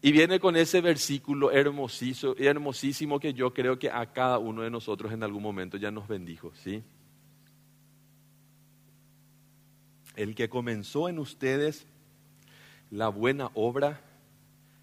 Y 0.00 0.12
viene 0.12 0.38
con 0.40 0.56
ese 0.56 0.80
versículo 0.80 1.50
hermosísimo, 1.50 2.34
hermosísimo 2.38 3.18
que 3.18 3.34
yo 3.34 3.52
creo 3.52 3.78
que 3.78 3.90
a 3.90 4.12
cada 4.12 4.38
uno 4.38 4.62
de 4.62 4.70
nosotros 4.70 5.12
en 5.12 5.22
algún 5.22 5.42
momento 5.42 5.76
ya 5.76 5.90
nos 5.90 6.06
bendijo. 6.06 6.52
¿sí? 6.54 6.82
El 10.14 10.34
que 10.34 10.48
comenzó 10.48 11.08
en 11.08 11.18
ustedes 11.18 11.86
la 12.90 13.08
buena 13.08 13.50
obra, 13.54 14.00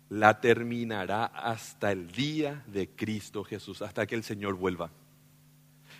la 0.09 0.39
terminará 0.41 1.25
hasta 1.25 1.91
el 1.91 2.11
día 2.11 2.63
de 2.67 2.89
Cristo 2.89 3.43
Jesús, 3.43 3.81
hasta 3.81 4.05
que 4.05 4.13
el 4.13 4.23
Señor 4.23 4.55
vuelva 4.55 4.91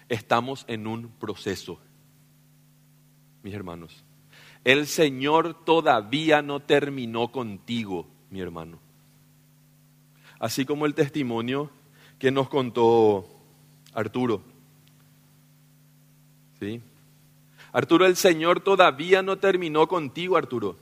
estamos 0.09 0.65
en 0.67 0.87
un 0.87 1.09
proceso, 1.09 1.79
mis 3.43 3.53
hermanos. 3.53 4.03
El 4.63 4.87
Señor 4.87 5.65
todavía 5.65 6.41
no 6.41 6.59
terminó 6.59 7.31
contigo, 7.31 8.07
mi 8.29 8.41
hermano. 8.41 8.79
Así 10.39 10.65
como 10.65 10.85
el 10.85 10.95
testimonio 10.95 11.69
que 12.19 12.31
nos 12.31 12.49
contó 12.49 13.27
Arturo. 13.93 14.41
¿Sí? 16.59 16.81
Arturo, 17.71 18.05
el 18.05 18.15
Señor 18.15 18.61
todavía 18.61 19.21
no 19.21 19.37
terminó 19.37 19.87
contigo, 19.87 20.37
Arturo. 20.37 20.77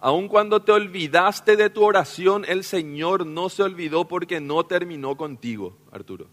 Aun 0.00 0.28
cuando 0.28 0.62
te 0.62 0.70
olvidaste 0.70 1.56
de 1.56 1.70
tu 1.70 1.82
oración, 1.82 2.44
el 2.46 2.62
Señor 2.62 3.26
no 3.26 3.48
se 3.48 3.62
olvidó 3.64 4.06
porque 4.06 4.40
no 4.40 4.64
terminó 4.64 5.16
contigo, 5.16 5.76
Arturo. 5.90 6.28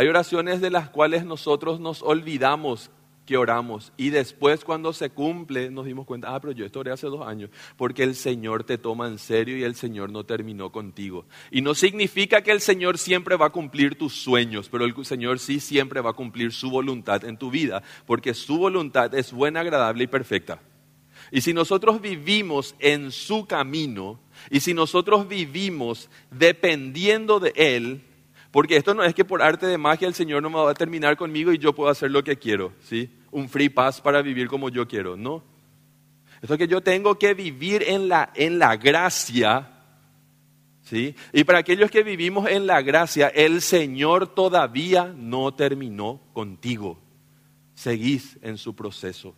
Hay 0.00 0.08
oraciones 0.08 0.62
de 0.62 0.70
las 0.70 0.88
cuales 0.88 1.26
nosotros 1.26 1.78
nos 1.78 2.00
olvidamos 2.00 2.90
que 3.26 3.36
oramos 3.36 3.92
y 3.98 4.08
después 4.08 4.64
cuando 4.64 4.94
se 4.94 5.10
cumple 5.10 5.70
nos 5.70 5.84
dimos 5.84 6.06
cuenta, 6.06 6.34
ah, 6.34 6.40
pero 6.40 6.54
yo 6.54 6.64
esto 6.64 6.80
oré 6.80 6.90
hace 6.90 7.06
dos 7.08 7.28
años, 7.28 7.50
porque 7.76 8.02
el 8.02 8.14
Señor 8.14 8.64
te 8.64 8.78
toma 8.78 9.08
en 9.08 9.18
serio 9.18 9.58
y 9.58 9.62
el 9.62 9.74
Señor 9.74 10.10
no 10.10 10.24
terminó 10.24 10.72
contigo. 10.72 11.26
Y 11.50 11.60
no 11.60 11.74
significa 11.74 12.40
que 12.40 12.50
el 12.50 12.62
Señor 12.62 12.96
siempre 12.96 13.36
va 13.36 13.48
a 13.48 13.52
cumplir 13.52 13.98
tus 13.98 14.14
sueños, 14.14 14.70
pero 14.70 14.86
el 14.86 14.94
Señor 15.04 15.38
sí 15.38 15.60
siempre 15.60 16.00
va 16.00 16.12
a 16.12 16.14
cumplir 16.14 16.52
su 16.52 16.70
voluntad 16.70 17.22
en 17.26 17.36
tu 17.36 17.50
vida, 17.50 17.82
porque 18.06 18.32
su 18.32 18.56
voluntad 18.56 19.14
es 19.14 19.34
buena, 19.34 19.60
agradable 19.60 20.04
y 20.04 20.06
perfecta. 20.06 20.62
Y 21.30 21.42
si 21.42 21.52
nosotros 21.52 22.00
vivimos 22.00 22.74
en 22.78 23.12
su 23.12 23.44
camino, 23.44 24.18
y 24.50 24.60
si 24.60 24.72
nosotros 24.72 25.28
vivimos 25.28 26.08
dependiendo 26.30 27.38
de 27.38 27.52
Él, 27.54 28.06
porque 28.50 28.76
esto 28.76 28.94
no 28.94 29.04
es 29.04 29.14
que 29.14 29.24
por 29.24 29.42
arte 29.42 29.66
de 29.66 29.78
magia 29.78 30.08
el 30.08 30.14
Señor 30.14 30.42
no 30.42 30.50
me 30.50 30.56
va 30.56 30.70
a 30.70 30.74
terminar 30.74 31.16
conmigo 31.16 31.52
y 31.52 31.58
yo 31.58 31.74
puedo 31.74 31.90
hacer 31.90 32.10
lo 32.10 32.24
que 32.24 32.36
quiero, 32.36 32.72
¿sí? 32.82 33.10
Un 33.30 33.48
free 33.48 33.68
pass 33.68 34.00
para 34.00 34.22
vivir 34.22 34.48
como 34.48 34.68
yo 34.68 34.88
quiero, 34.88 35.16
no. 35.16 35.44
Esto 36.42 36.54
es 36.54 36.58
que 36.58 36.68
yo 36.68 36.80
tengo 36.80 37.18
que 37.18 37.34
vivir 37.34 37.84
en 37.86 38.08
la, 38.08 38.32
en 38.34 38.58
la 38.58 38.76
gracia, 38.76 39.70
¿sí? 40.82 41.14
Y 41.32 41.44
para 41.44 41.58
aquellos 41.58 41.90
que 41.90 42.02
vivimos 42.02 42.48
en 42.48 42.66
la 42.66 42.82
gracia, 42.82 43.28
el 43.28 43.60
Señor 43.60 44.34
todavía 44.34 45.12
no 45.16 45.54
terminó 45.54 46.20
contigo. 46.32 46.98
Seguís 47.74 48.38
en 48.42 48.58
su 48.58 48.74
proceso. 48.74 49.36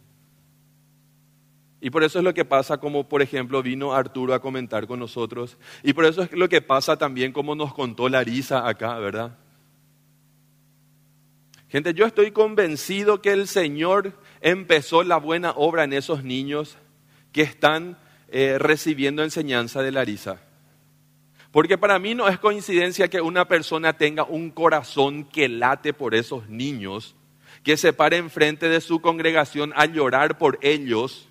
Y 1.85 1.90
por 1.90 2.05
eso 2.05 2.21
es 2.21 2.25
lo 2.25 2.33
que 2.33 2.45
pasa 2.45 2.79
como, 2.79 3.09
por 3.09 3.23
ejemplo, 3.23 3.61
vino 3.61 3.92
Arturo 3.92 4.35
a 4.35 4.40
comentar 4.40 4.87
con 4.87 5.01
nosotros. 5.01 5.59
Y 5.83 5.95
por 5.95 6.05
eso 6.05 6.23
es 6.23 6.31
lo 6.31 6.49
que 6.49 6.62
pasa 6.62 6.97
también 6.97 7.33
como 7.33 7.57
nos 7.57 7.75
contó 7.75 8.09
Larisa 8.09 8.68
acá, 8.68 8.97
¿verdad? 9.01 9.37
Gente, 11.68 11.92
yo 11.92 12.07
estoy 12.07 12.31
convencido 12.31 13.21
que 13.21 13.33
el 13.33 13.49
Señor 13.49 14.16
empezó 14.40 15.03
la 15.03 15.16
buena 15.16 15.51
obra 15.57 15.83
en 15.83 15.92
esos 15.92 16.23
niños 16.23 16.79
que 17.33 17.42
están 17.42 17.99
eh, 18.29 18.59
recibiendo 18.61 19.25
enseñanza 19.25 19.83
de 19.83 19.90
Larisa. 19.90 20.40
Porque 21.51 21.79
para 21.79 21.99
mí 21.99 22.14
no 22.14 22.29
es 22.29 22.38
coincidencia 22.38 23.09
que 23.09 23.21
una 23.21 23.49
persona 23.49 23.95
tenga 23.95 24.23
un 24.23 24.53
corazón 24.53 25.25
que 25.25 25.49
late 25.49 25.92
por 25.92 26.14
esos 26.14 26.49
niños, 26.49 27.16
que 27.64 27.77
se 27.77 27.92
pare 27.92 28.18
enfrente 28.18 28.68
de 28.68 28.81
su 28.81 29.01
congregación 29.01 29.73
a 29.75 29.87
llorar 29.87 30.38
por 30.38 30.61
ellos 30.62 31.29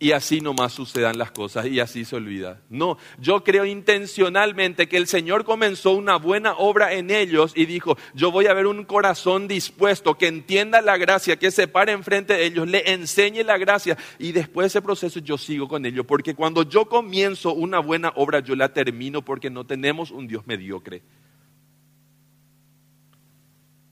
y 0.00 0.12
así 0.12 0.40
nomás 0.40 0.72
sucedan 0.72 1.18
las 1.18 1.32
cosas 1.32 1.66
y 1.66 1.80
así 1.80 2.04
se 2.04 2.14
olvida. 2.14 2.62
No, 2.70 2.98
yo 3.18 3.42
creo 3.42 3.64
intencionalmente 3.64 4.88
que 4.88 4.96
el 4.96 5.08
Señor 5.08 5.44
comenzó 5.44 5.92
una 5.92 6.16
buena 6.16 6.52
obra 6.54 6.92
en 6.92 7.10
ellos 7.10 7.52
y 7.56 7.66
dijo, 7.66 7.96
yo 8.14 8.30
voy 8.30 8.46
a 8.46 8.54
ver 8.54 8.66
un 8.66 8.84
corazón 8.84 9.48
dispuesto 9.48 10.16
que 10.16 10.28
entienda 10.28 10.80
la 10.82 10.96
gracia, 10.96 11.36
que 11.36 11.50
se 11.50 11.66
pare 11.66 11.92
enfrente 11.92 12.34
de 12.34 12.46
ellos, 12.46 12.68
le 12.68 12.92
enseñe 12.92 13.42
la 13.42 13.58
gracia 13.58 13.98
y 14.18 14.30
después 14.32 14.64
de 14.64 14.68
ese 14.68 14.82
proceso 14.82 15.18
yo 15.18 15.36
sigo 15.36 15.66
con 15.66 15.84
ellos, 15.84 16.06
porque 16.06 16.34
cuando 16.34 16.62
yo 16.62 16.88
comienzo 16.88 17.52
una 17.52 17.80
buena 17.80 18.12
obra 18.14 18.38
yo 18.40 18.54
la 18.54 18.72
termino 18.72 19.24
porque 19.24 19.50
no 19.50 19.66
tenemos 19.66 20.12
un 20.12 20.28
Dios 20.28 20.46
mediocre. 20.46 21.02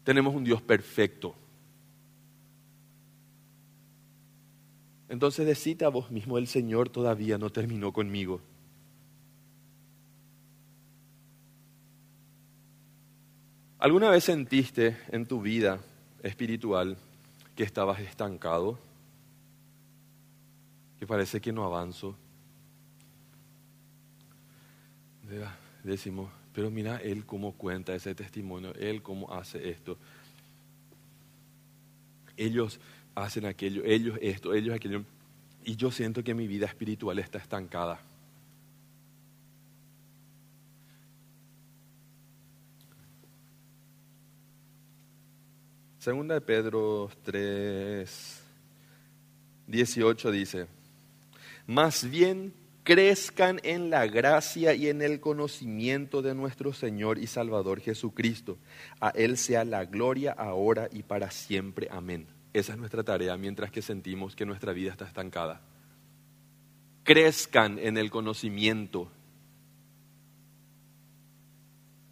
Tenemos 0.05 0.37
un 0.37 0.45
Dios 0.45 0.63
perfecto 0.63 1.35
Entonces 5.09 5.47
decite 5.47 5.85
a 5.85 5.89
vos 5.89 6.11
mismo, 6.11 6.37
el 6.39 6.47
Señor 6.49 6.89
todavía 6.89 7.39
no 7.39 7.51
terminó 7.51 7.93
conmigo. 7.93 8.41
¿Alguna 13.79 14.11
vez 14.11 14.25
sentiste 14.25 14.97
en 15.09 15.27
tu 15.27 15.41
vida 15.41 15.79
espiritual 16.23 16.97
que 17.55 17.63
estabas 17.63 18.01
estancado? 18.01 18.79
Que 20.99 21.07
parece 21.07 21.41
que 21.41 21.53
no 21.53 21.65
avanzo. 21.65 22.17
Decimos, 25.85 26.31
pero 26.53 26.71
mira 26.71 26.97
él 26.97 27.27
cómo 27.27 27.53
cuenta 27.53 27.95
ese 27.95 28.15
testimonio, 28.15 28.75
él 28.75 29.03
cómo 29.03 29.33
hace 29.33 29.69
esto. 29.71 29.99
Ellos 32.37 32.81
hacen 33.17 33.47
aquello, 33.47 33.83
ellos 33.85 34.19
esto, 34.23 34.55
ellos 34.55 34.77
aquello. 34.77 35.03
Y 35.65 35.75
yo 35.75 35.91
siento 35.91 36.23
que 36.23 36.35
mi 36.35 36.47
vida 36.47 36.67
espiritual 36.67 37.19
está 37.19 37.39
estancada. 37.39 37.99
Segunda 45.99 46.35
de 46.35 46.41
Pedro 46.41 47.11
3, 47.25 48.43
18 49.67 50.31
dice, 50.31 50.67
más 51.67 52.09
bien 52.09 52.53
crezcan 52.85 53.61
en 53.65 53.91
la 53.91 54.07
gracia 54.07 54.73
y 54.75 54.89
en 54.89 55.03
el 55.03 55.19
conocimiento 55.19 56.23
de 56.23 56.37
nuestro 56.37 56.73
Señor 56.73 57.19
y 57.19 57.27
Salvador 57.27 57.81
Jesucristo. 57.81 58.57
A 59.01 59.09
Él 59.09 59.37
sea 59.37 59.65
la 59.65 59.85
gloria 59.85 60.31
ahora 60.31 60.89
y 60.93 61.03
para 61.03 61.33
siempre. 61.33 61.89
Amén. 61.91 62.36
Esa 62.57 62.73
es 62.73 62.79
nuestra 62.79 63.05
tarea 63.05 63.37
mientras 63.37 63.71
que 63.71 63.83
sentimos 63.83 64.35
que 64.35 64.47
nuestra 64.47 64.73
vida 64.73 64.91
está 64.91 65.05
estancada. 65.05 65.61
Crezcan 67.03 67.79
en 67.79 67.99
el 67.99 68.11
conocimiento. 68.11 69.13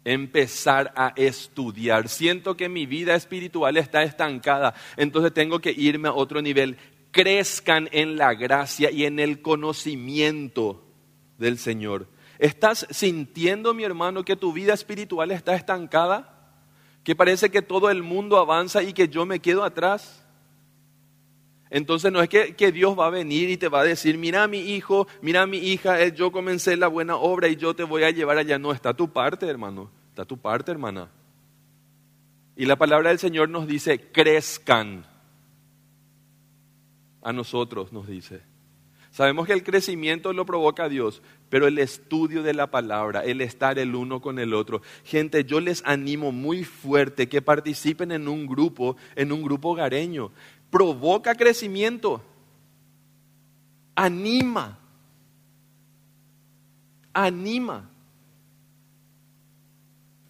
Empezar 0.03 0.93
a 0.95 1.13
estudiar. 1.15 2.09
Siento 2.09 2.55
que 2.55 2.69
mi 2.69 2.85
vida 2.85 3.15
espiritual 3.15 3.75
está 3.77 4.03
estancada, 4.03 4.75
entonces 4.97 5.33
tengo 5.33 5.57
que 5.57 5.71
irme 5.71 6.09
a 6.09 6.13
otro 6.13 6.43
nivel. 6.43 6.77
Crezcan 7.09 7.89
en 7.91 8.15
la 8.15 8.35
gracia 8.35 8.91
y 8.91 9.05
en 9.05 9.17
el 9.17 9.41
conocimiento 9.41 10.85
del 11.39 11.57
Señor. 11.57 12.07
¿Estás 12.37 12.85
sintiendo, 12.91 13.73
mi 13.73 13.83
hermano, 13.83 14.23
que 14.23 14.35
tu 14.35 14.53
vida 14.53 14.75
espiritual 14.75 15.31
está 15.31 15.55
estancada? 15.55 16.53
¿Que 17.03 17.15
parece 17.15 17.49
que 17.49 17.63
todo 17.63 17.89
el 17.89 18.03
mundo 18.03 18.37
avanza 18.37 18.83
y 18.83 18.93
que 18.93 19.07
yo 19.07 19.25
me 19.25 19.39
quedo 19.39 19.63
atrás? 19.63 20.21
Entonces 21.69 22.11
no 22.11 22.21
es 22.21 22.29
que, 22.29 22.71
Dios 22.71 22.97
va 22.97 23.07
a 23.07 23.09
venir 23.09 23.49
y 23.49 23.57
te 23.57 23.67
va 23.67 23.81
a 23.81 23.83
decir, 23.83 24.17
mira 24.17 24.47
mi 24.47 24.59
hijo, 24.59 25.07
mira 25.21 25.47
mi 25.47 25.57
hija, 25.57 26.01
eh, 26.01 26.13
yo 26.13 26.31
comencé 26.31 26.77
la 26.77 26.87
buena 26.87 27.15
obra 27.15 27.47
y 27.47 27.55
yo 27.55 27.75
te 27.75 27.83
voy 27.83 28.03
a 28.03 28.11
llevar 28.11 28.37
allá. 28.37 28.59
No, 28.59 28.71
está 28.71 28.93
tu 28.93 29.11
parte, 29.11 29.47
hermano, 29.47 29.89
está 30.09 30.25
tu 30.25 30.37
parte, 30.37 30.71
hermana. 30.71 31.09
Y 32.55 32.65
la 32.65 32.77
palabra 32.77 33.09
del 33.09 33.19
Señor 33.19 33.49
nos 33.49 33.67
dice, 33.67 33.99
crezcan. 34.11 35.05
A 37.21 37.33
nosotros 37.33 37.91
nos 37.91 38.07
dice. 38.07 38.43
Sabemos 39.15 39.47
que 39.47 39.53
el 39.53 39.63
crecimiento 39.63 40.33
lo 40.33 40.45
provoca 40.45 40.89
Dios, 40.89 41.21
pero 41.47 41.67
el 41.67 41.79
estudio 41.79 42.43
de 42.43 42.53
la 42.53 42.69
palabra, 42.69 43.23
el 43.23 43.39
estar 43.39 43.79
el 43.79 43.95
uno 43.95 44.19
con 44.19 44.39
el 44.39 44.53
otro. 44.53 44.81
Gente, 45.05 45.45
yo 45.45 45.61
les 45.61 45.81
animo 45.85 46.33
muy 46.33 46.65
fuerte 46.65 47.29
que 47.29 47.41
participen 47.41 48.11
en 48.11 48.27
un 48.27 48.45
grupo, 48.45 48.97
en 49.15 49.31
un 49.31 49.41
grupo 49.41 49.69
hogareño. 49.69 50.31
Provoca 50.69 51.35
crecimiento. 51.35 52.21
Anima. 53.95 54.79
Anima 57.13 57.89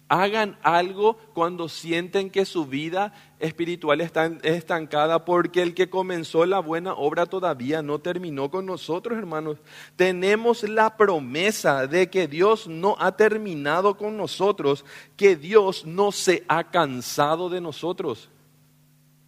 hagan 0.08 0.56
algo 0.62 1.16
cuando 1.34 1.68
sienten 1.68 2.30
que 2.30 2.44
su 2.44 2.66
vida 2.66 3.12
espiritual 3.38 4.00
está 4.00 4.26
estancada, 4.42 5.24
porque 5.24 5.62
el 5.62 5.74
que 5.74 5.90
comenzó 5.90 6.46
la 6.46 6.60
buena 6.60 6.94
obra 6.94 7.26
todavía 7.26 7.82
no 7.82 7.98
terminó 7.98 8.50
con 8.50 8.66
nosotros, 8.66 9.18
hermanos. 9.18 9.58
Tenemos 9.96 10.62
la 10.62 10.96
promesa 10.96 11.86
de 11.86 12.08
que 12.08 12.28
Dios 12.28 12.68
no 12.68 12.96
ha 12.98 13.16
terminado 13.16 13.96
con 13.96 14.16
nosotros, 14.16 14.84
que 15.16 15.36
Dios 15.36 15.84
no 15.84 16.12
se 16.12 16.44
ha 16.48 16.70
cansado 16.70 17.48
de 17.48 17.60
nosotros, 17.60 18.28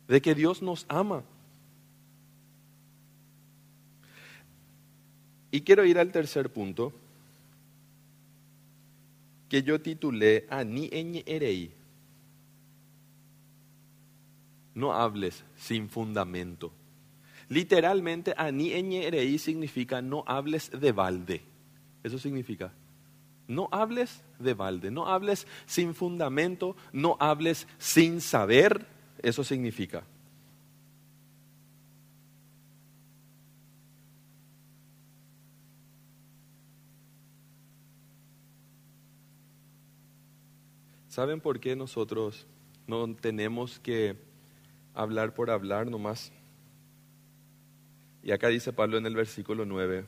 de 0.08 0.22
que 0.22 0.34
Dios 0.34 0.62
nos 0.62 0.86
ama. 0.88 1.22
Y 5.50 5.60
quiero 5.60 5.84
ir 5.84 5.98
al 5.98 6.10
tercer 6.10 6.50
punto 6.50 6.92
que 9.48 9.62
yo 9.62 9.80
titulé 9.80 10.46
Ani 10.50 10.88
Erei. 10.92 11.72
No 14.74 14.92
hables 14.92 15.44
sin 15.56 15.88
fundamento. 15.88 16.72
Literalmente, 17.48 18.34
Ani 18.36 18.72
Erei 18.72 19.38
significa 19.38 20.02
no 20.02 20.22
hables 20.26 20.70
de 20.70 20.92
balde. 20.92 21.42
Eso 22.02 22.18
significa. 22.18 22.72
No 23.46 23.68
hables 23.72 24.22
de 24.38 24.52
balde, 24.52 24.90
no 24.90 25.06
hables 25.06 25.46
sin 25.64 25.94
fundamento, 25.94 26.76
no 26.92 27.16
hables 27.18 27.66
sin 27.78 28.20
saber. 28.20 28.86
Eso 29.22 29.42
significa. 29.42 30.04
¿Saben 41.08 41.40
por 41.40 41.58
qué 41.58 41.74
nosotros 41.74 42.46
no 42.86 43.12
tenemos 43.16 43.80
que 43.80 44.14
hablar 44.94 45.34
por 45.34 45.50
hablar 45.50 45.90
nomás? 45.90 46.30
Y 48.22 48.30
acá 48.30 48.48
dice 48.48 48.72
Pablo 48.72 48.98
en 48.98 49.06
el 49.06 49.16
versículo 49.16 49.64
9, 49.64 50.04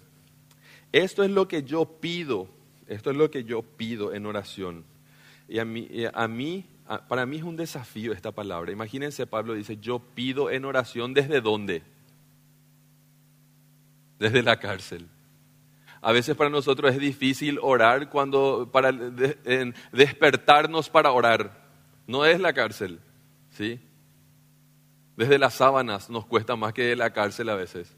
esto 0.93 1.25
es 1.25 1.31
lo 1.31 1.49
que 1.49 1.65
yo 1.65 1.85
pido, 1.85 2.49
esto 2.87 3.11
es 3.11 3.17
lo 3.17 3.29
que 3.29 3.43
yo 3.43 3.63
pido 3.63 4.15
en 4.15 4.25
oración. 4.27 4.85
Y 5.49 5.59
a 5.59 5.65
mí, 5.65 5.89
a 6.13 6.29
mí 6.29 6.65
para 6.99 7.25
mí 7.25 7.37
es 7.37 7.45
un 7.45 7.57
desafío 7.57 8.13
esta 8.13 8.33
palabra. 8.33 8.73
Imagínense, 8.73 9.27
Pablo 9.27 9.55
dice, 9.55 9.77
yo 9.77 10.01
pido 10.01 10.51
en 10.51 10.65
oración 10.65 11.15
desde 11.15 11.41
dónde? 11.41 11.83
Desde 14.19 14.43
la 14.43 14.59
cárcel. 14.59 15.09
A 16.03 16.13
veces 16.13 16.35
para 16.35 16.51
nosotros 16.51 16.93
es 16.93 16.99
difícil 16.99 17.59
orar 17.63 18.09
cuando 18.09 18.71
para 18.73 18.91
despertarnos 19.93 20.89
para 20.89 21.13
orar. 21.13 21.69
No 22.07 22.25
es 22.25 22.41
la 22.41 22.53
cárcel, 22.53 22.99
¿sí? 23.51 23.79
Desde 25.17 25.39
las 25.39 25.55
sábanas 25.55 26.11
nos 26.11 26.27
cuesta 26.27 26.57
más 26.57 26.73
que 26.73 26.97
la 26.97 27.13
cárcel 27.13 27.51
a 27.51 27.55
veces. 27.55 27.95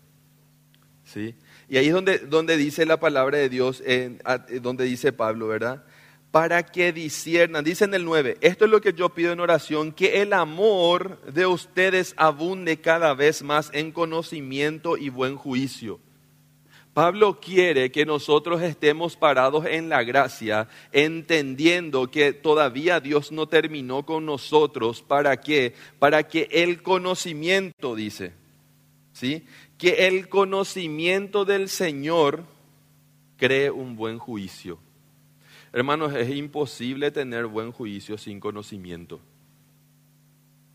¿Sí? 1.05 1.35
Y 1.68 1.78
ahí 1.78 1.87
es 1.87 1.94
donde, 1.94 2.18
donde 2.18 2.57
dice 2.57 2.85
la 2.85 3.00
palabra 3.00 3.38
de 3.38 3.48
Dios, 3.48 3.83
donde 4.61 4.85
dice 4.85 5.12
Pablo, 5.12 5.48
¿verdad? 5.48 5.85
Para 6.33 6.64
que 6.64 6.92
disiernan, 6.92 7.62
dice 7.62 7.85
en 7.85 7.95
el 7.95 8.05
9, 8.05 8.38
esto 8.40 8.64
es 8.64 8.71
lo 8.73 8.81
que 8.81 8.92
yo 8.92 9.11
pido 9.11 9.33
en 9.33 9.38
oración, 9.38 9.92
que 9.92 10.23
el 10.23 10.33
amor 10.33 11.21
de 11.33 11.47
ustedes 11.47 12.14
abunde 12.16 12.81
cada 12.81 13.14
vez 13.14 13.42
más 13.45 13.71
en 13.73 13.92
conocimiento 13.92 14.97
y 14.97 15.11
buen 15.11 15.37
juicio 15.37 16.01
Pablo 16.95 17.40
quiere 17.40 17.90
que 17.90 18.05
nosotros 18.05 18.61
estemos 18.61 19.16
parados 19.16 19.64
en 19.64 19.88
la 19.88 20.03
gracia, 20.03 20.68
entendiendo 20.92 22.11
que 22.11 22.35
todavía 22.35 23.01
Dios 23.01 23.33
no 23.33 23.47
terminó 23.47 24.05
con 24.05 24.27
nosotros. 24.27 25.01
¿Para 25.01 25.38
qué? 25.38 25.75
Para 25.99 26.29
que 26.29 26.49
el 26.51 26.83
conocimiento, 26.83 27.95
dice, 27.95 28.35
¿sí? 29.12 29.47
Que 29.79 30.07
el 30.07 30.29
conocimiento 30.29 31.47
del 31.47 31.71
Señor 31.71 32.45
cree 33.38 33.71
un 33.71 33.97
buen 33.97 34.18
juicio. 34.18 34.79
Hermanos, 35.73 36.15
es 36.15 36.29
imposible 36.31 37.11
tener 37.11 37.47
buen 37.47 37.73
juicio 37.73 38.19
sin 38.19 38.41
conocimiento. 38.41 39.21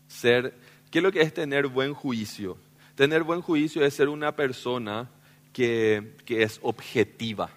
Ser, 0.08 0.54
¿qué 0.90 0.98
es 0.98 1.02
lo 1.04 1.12
que 1.12 1.20
es 1.20 1.32
tener 1.32 1.68
buen 1.68 1.94
juicio? 1.94 2.58
Tener 2.96 3.22
buen 3.22 3.40
juicio 3.40 3.84
es 3.84 3.94
ser 3.94 4.08
una 4.08 4.34
persona 4.34 5.08
que, 5.52 6.16
es 6.26 6.58
objetiva 6.62 7.50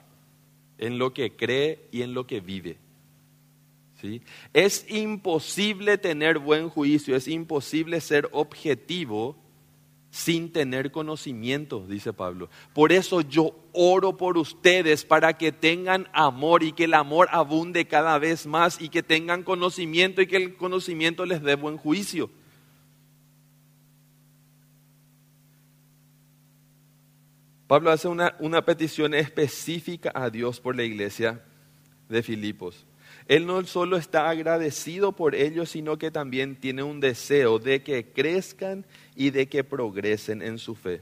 en 0.78 1.00
lo 1.00 1.14
que 1.14 1.36
cree 1.36 1.88
y 1.92 2.04
en 2.04 2.14
lo 2.14 2.28
que 2.28 2.42
vive. 2.42 2.78
¿Sí? 4.00 4.22
Es 4.54 4.86
imposible 4.90 5.98
tener 5.98 6.38
buen 6.38 6.70
juicio, 6.70 7.16
es 7.16 7.28
imposible 7.28 8.02
ser 8.02 8.30
objetivo 8.32 9.36
sin 10.12 10.52
tener 10.52 10.92
conocimiento, 10.92 11.86
dice 11.88 12.12
Pablo. 12.12 12.50
Por 12.74 12.92
eso 12.92 13.22
yo 13.22 13.56
oro 13.72 14.18
por 14.18 14.38
ustedes 14.38 15.06
para 15.06 15.38
que 15.38 15.54
tengan 15.54 16.10
amor 16.12 16.64
y 16.64 16.74
que 16.74 16.84
el 16.84 16.94
amor 16.94 17.30
abunde 17.32 17.88
cada 17.88 18.20
vez 18.20 18.46
más 18.46 18.80
y 18.82 18.90
que 18.90 19.02
tengan 19.02 19.44
conocimiento 19.44 20.22
y 20.22 20.28
que 20.28 20.36
el 20.36 20.58
conocimiento 20.58 21.26
les 21.26 21.42
dé 21.42 21.56
buen 21.56 21.78
juicio. 21.78 22.30
Pablo 27.68 27.90
hace 27.90 28.10
una, 28.10 28.36
una 28.40 28.66
petición 28.66 29.14
específica 29.14 30.12
a 30.14 30.30
Dios 30.30 30.60
por 30.60 30.76
la 30.76 30.84
iglesia 30.84 31.42
de 32.10 32.22
Filipos. 32.22 32.86
Él 33.28 33.46
no 33.46 33.64
solo 33.66 33.96
está 33.96 34.30
agradecido 34.30 35.14
por 35.14 35.36
ellos, 35.36 35.70
sino 35.70 35.98
que 35.98 36.12
también 36.12 36.58
tiene 36.58 36.84
un 36.84 37.00
deseo 37.00 37.60
de 37.60 37.82
que 37.82 38.12
crezcan 38.12 38.86
y 39.16 39.30
de 39.32 39.48
que 39.48 39.64
progresen 39.64 40.42
en 40.42 40.58
su 40.58 40.76
fe. 40.76 41.02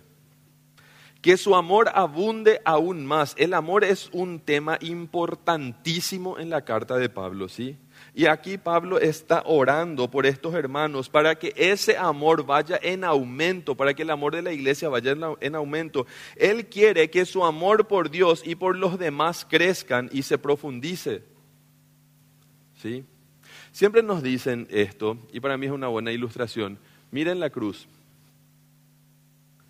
Que 1.21 1.35
su 1.35 1.53
amor 1.53 1.89
abunde 1.93 2.61
aún 2.63 3.05
más. 3.05 3.35
El 3.37 3.53
amor 3.53 3.83
es 3.83 4.09
un 4.13 4.39
tema 4.39 4.77
importantísimo 4.79 6.39
en 6.39 6.49
la 6.49 6.63
carta 6.63 6.95
de 6.97 7.09
Pablo, 7.09 7.49
¿sí? 7.49 7.77
Y 8.15 8.25
aquí 8.25 8.57
Pablo 8.57 8.99
está 8.99 9.43
orando 9.45 10.09
por 10.09 10.25
estos 10.25 10.53
hermanos 10.53 11.09
para 11.09 11.35
que 11.35 11.53
ese 11.57 11.97
amor 11.97 12.45
vaya 12.45 12.79
en 12.81 13.03
aumento, 13.03 13.75
para 13.75 13.93
que 13.93 14.03
el 14.03 14.09
amor 14.09 14.33
de 14.33 14.41
la 14.41 14.53
iglesia 14.53 14.87
vaya 14.87 15.15
en 15.41 15.55
aumento. 15.55 16.05
Él 16.37 16.67
quiere 16.67 17.09
que 17.09 17.25
su 17.25 17.43
amor 17.43 17.87
por 17.87 18.09
Dios 18.09 18.41
y 18.45 18.55
por 18.55 18.77
los 18.77 18.97
demás 18.97 19.45
crezcan 19.49 20.09
y 20.13 20.21
se 20.21 20.37
profundice. 20.37 21.23
¿Sí? 22.81 23.03
Siempre 23.71 24.01
nos 24.01 24.23
dicen 24.23 24.67
esto, 24.71 25.17
y 25.31 25.39
para 25.41 25.57
mí 25.57 25.65
es 25.65 25.71
una 25.71 25.87
buena 25.87 26.11
ilustración. 26.11 26.79
Miren 27.11 27.39
la 27.39 27.49
cruz, 27.49 27.87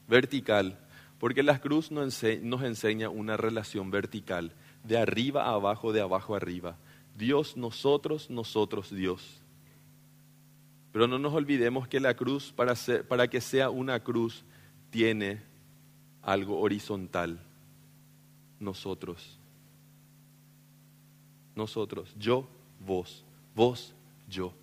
vertical, 0.10 0.78
porque 1.20 1.44
la 1.44 1.60
cruz 1.60 1.92
nos 1.92 2.24
enseña 2.24 3.10
una 3.10 3.38
relación 3.38 3.92
vertical, 3.92 4.52
de 4.84 4.98
arriba 4.98 5.46
a 5.46 5.54
abajo, 5.54 5.94
de 5.94 6.02
abajo 6.02 6.34
a 6.34 6.38
arriba. 6.38 6.78
Dios 7.16 7.56
nosotros, 7.56 8.30
nosotros 8.30 8.90
Dios. 8.94 9.42
Pero 10.92 11.08
no 11.08 11.20
nos 11.20 11.34
olvidemos 11.34 11.88
que 11.88 12.00
la 12.00 12.16
cruz, 12.16 12.52
para, 12.52 12.74
para 13.08 13.28
que 13.28 13.42
sea 13.42 13.70
una 13.70 14.00
cruz, 14.00 14.44
tiene 14.90 15.44
algo 16.24 16.60
horizontal. 16.60 17.40
Nosotros. 18.60 19.38
Nosotros. 21.56 22.14
Yo, 22.18 22.48
vos. 22.80 23.24
Vos, 23.54 23.94
yo. 24.28 24.54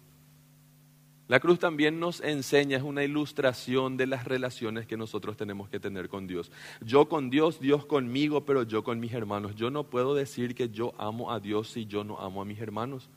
La 1.28 1.40
cruz 1.40 1.58
también 1.58 1.98
nos 1.98 2.20
enseña, 2.20 2.76
es 2.76 2.84
una 2.84 3.02
ilustración 3.02 3.96
de 3.96 4.06
las 4.06 4.24
relaciones 4.24 4.86
que 4.86 4.96
nosotros 4.96 5.36
tenemos 5.36 5.68
que 5.68 5.80
tener 5.80 6.08
con 6.08 6.28
Dios. 6.28 6.52
Yo 6.80 7.08
con 7.08 7.30
Dios, 7.30 7.58
Dios 7.58 7.84
conmigo, 7.84 8.44
pero 8.44 8.62
yo 8.62 8.84
con 8.84 9.00
mis 9.00 9.12
hermanos. 9.12 9.56
Yo 9.56 9.70
no 9.70 9.90
puedo 9.90 10.14
decir 10.14 10.54
que 10.54 10.68
yo 10.68 10.94
amo 10.98 11.32
a 11.32 11.40
Dios 11.40 11.70
si 11.70 11.86
yo 11.86 12.04
no 12.04 12.20
amo 12.20 12.42
a 12.42 12.44
mis 12.44 12.60
hermanos. 12.60 13.08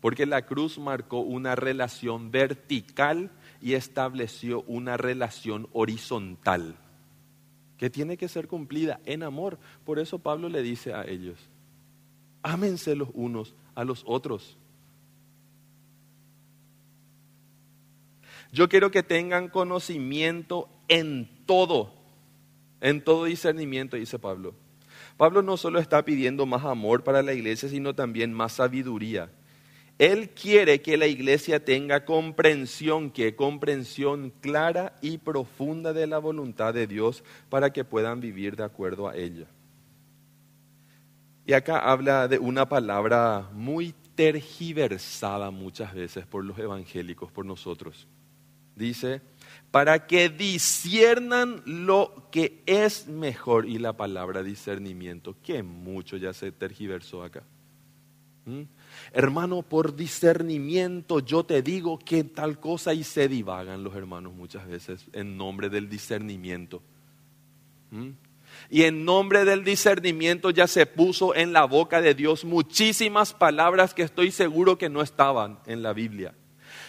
Porque 0.00 0.24
la 0.24 0.46
cruz 0.46 0.78
marcó 0.78 1.20
una 1.20 1.54
relación 1.54 2.30
vertical 2.30 3.30
y 3.60 3.74
estableció 3.74 4.62
una 4.62 4.96
relación 4.96 5.68
horizontal 5.72 6.76
que 7.76 7.90
tiene 7.90 8.16
que 8.16 8.28
ser 8.28 8.48
cumplida 8.48 9.00
en 9.04 9.22
amor. 9.22 9.58
Por 9.84 9.98
eso 9.98 10.18
Pablo 10.18 10.48
le 10.48 10.62
dice 10.62 10.94
a 10.94 11.04
ellos, 11.04 11.38
ámense 12.42 12.94
los 12.96 13.10
unos 13.12 13.54
a 13.74 13.84
los 13.84 14.02
otros. 14.06 14.56
Yo 18.56 18.70
quiero 18.70 18.90
que 18.90 19.02
tengan 19.02 19.50
conocimiento 19.50 20.70
en 20.88 21.28
todo, 21.44 21.92
en 22.80 23.04
todo 23.04 23.26
discernimiento, 23.26 23.98
dice 23.98 24.18
Pablo. 24.18 24.54
Pablo 25.18 25.42
no 25.42 25.58
solo 25.58 25.78
está 25.78 26.02
pidiendo 26.06 26.46
más 26.46 26.64
amor 26.64 27.04
para 27.04 27.20
la 27.22 27.34
iglesia, 27.34 27.68
sino 27.68 27.94
también 27.94 28.32
más 28.32 28.54
sabiduría. 28.54 29.30
Él 29.98 30.30
quiere 30.30 30.80
que 30.80 30.96
la 30.96 31.06
iglesia 31.06 31.66
tenga 31.66 32.06
comprensión, 32.06 33.10
que 33.10 33.36
comprensión 33.36 34.32
clara 34.40 34.96
y 35.02 35.18
profunda 35.18 35.92
de 35.92 36.06
la 36.06 36.16
voluntad 36.16 36.72
de 36.72 36.86
Dios 36.86 37.24
para 37.50 37.74
que 37.74 37.84
puedan 37.84 38.22
vivir 38.22 38.56
de 38.56 38.64
acuerdo 38.64 39.06
a 39.06 39.16
ella. 39.16 39.48
Y 41.44 41.52
acá 41.52 41.78
habla 41.78 42.26
de 42.26 42.38
una 42.38 42.70
palabra 42.70 43.50
muy 43.52 43.94
tergiversada 44.14 45.50
muchas 45.50 45.92
veces 45.92 46.24
por 46.24 46.42
los 46.42 46.58
evangélicos, 46.58 47.30
por 47.30 47.44
nosotros. 47.44 48.08
Dice, 48.76 49.22
para 49.70 50.06
que 50.06 50.28
disciernan 50.28 51.62
lo 51.66 52.28
que 52.30 52.62
es 52.66 53.08
mejor. 53.08 53.66
Y 53.66 53.78
la 53.78 53.94
palabra 53.94 54.42
discernimiento, 54.42 55.36
que 55.42 55.62
mucho 55.62 56.16
ya 56.16 56.32
se 56.32 56.52
tergiversó 56.52 57.22
acá. 57.22 57.42
¿Mm? 58.44 58.62
Hermano, 59.12 59.62
por 59.62 59.96
discernimiento 59.96 61.18
yo 61.18 61.44
te 61.44 61.62
digo 61.62 61.98
que 61.98 62.22
tal 62.22 62.60
cosa 62.60 62.94
y 62.94 63.02
se 63.02 63.28
divagan 63.28 63.82
los 63.82 63.96
hermanos 63.96 64.34
muchas 64.34 64.68
veces 64.68 65.04
en 65.12 65.36
nombre 65.36 65.68
del 65.68 65.88
discernimiento. 65.88 66.82
¿Mm? 67.90 68.10
Y 68.70 68.82
en 68.82 69.04
nombre 69.04 69.44
del 69.44 69.64
discernimiento 69.64 70.50
ya 70.50 70.66
se 70.66 70.86
puso 70.86 71.34
en 71.34 71.52
la 71.52 71.64
boca 71.64 72.00
de 72.00 72.14
Dios 72.14 72.44
muchísimas 72.44 73.34
palabras 73.34 73.94
que 73.94 74.02
estoy 74.02 74.30
seguro 74.30 74.78
que 74.78 74.88
no 74.88 75.02
estaban 75.02 75.58
en 75.66 75.82
la 75.82 75.92
Biblia. 75.92 76.34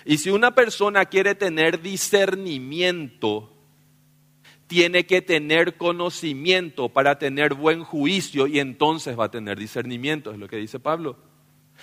Y 0.07 0.19
si 0.19 0.29
una 0.29 0.55
persona 0.55 1.03
quiere 1.03 1.35
tener 1.35 1.81
discernimiento, 1.81 3.51
tiene 4.67 5.05
que 5.05 5.21
tener 5.21 5.75
conocimiento 5.75 6.87
para 6.87 7.19
tener 7.19 7.55
buen 7.55 7.83
juicio 7.83 8.47
y 8.47 8.59
entonces 8.59 9.19
va 9.19 9.25
a 9.25 9.31
tener 9.31 9.59
discernimiento, 9.59 10.31
es 10.31 10.37
lo 10.37 10.47
que 10.47 10.55
dice 10.55 10.79
Pablo. 10.79 11.17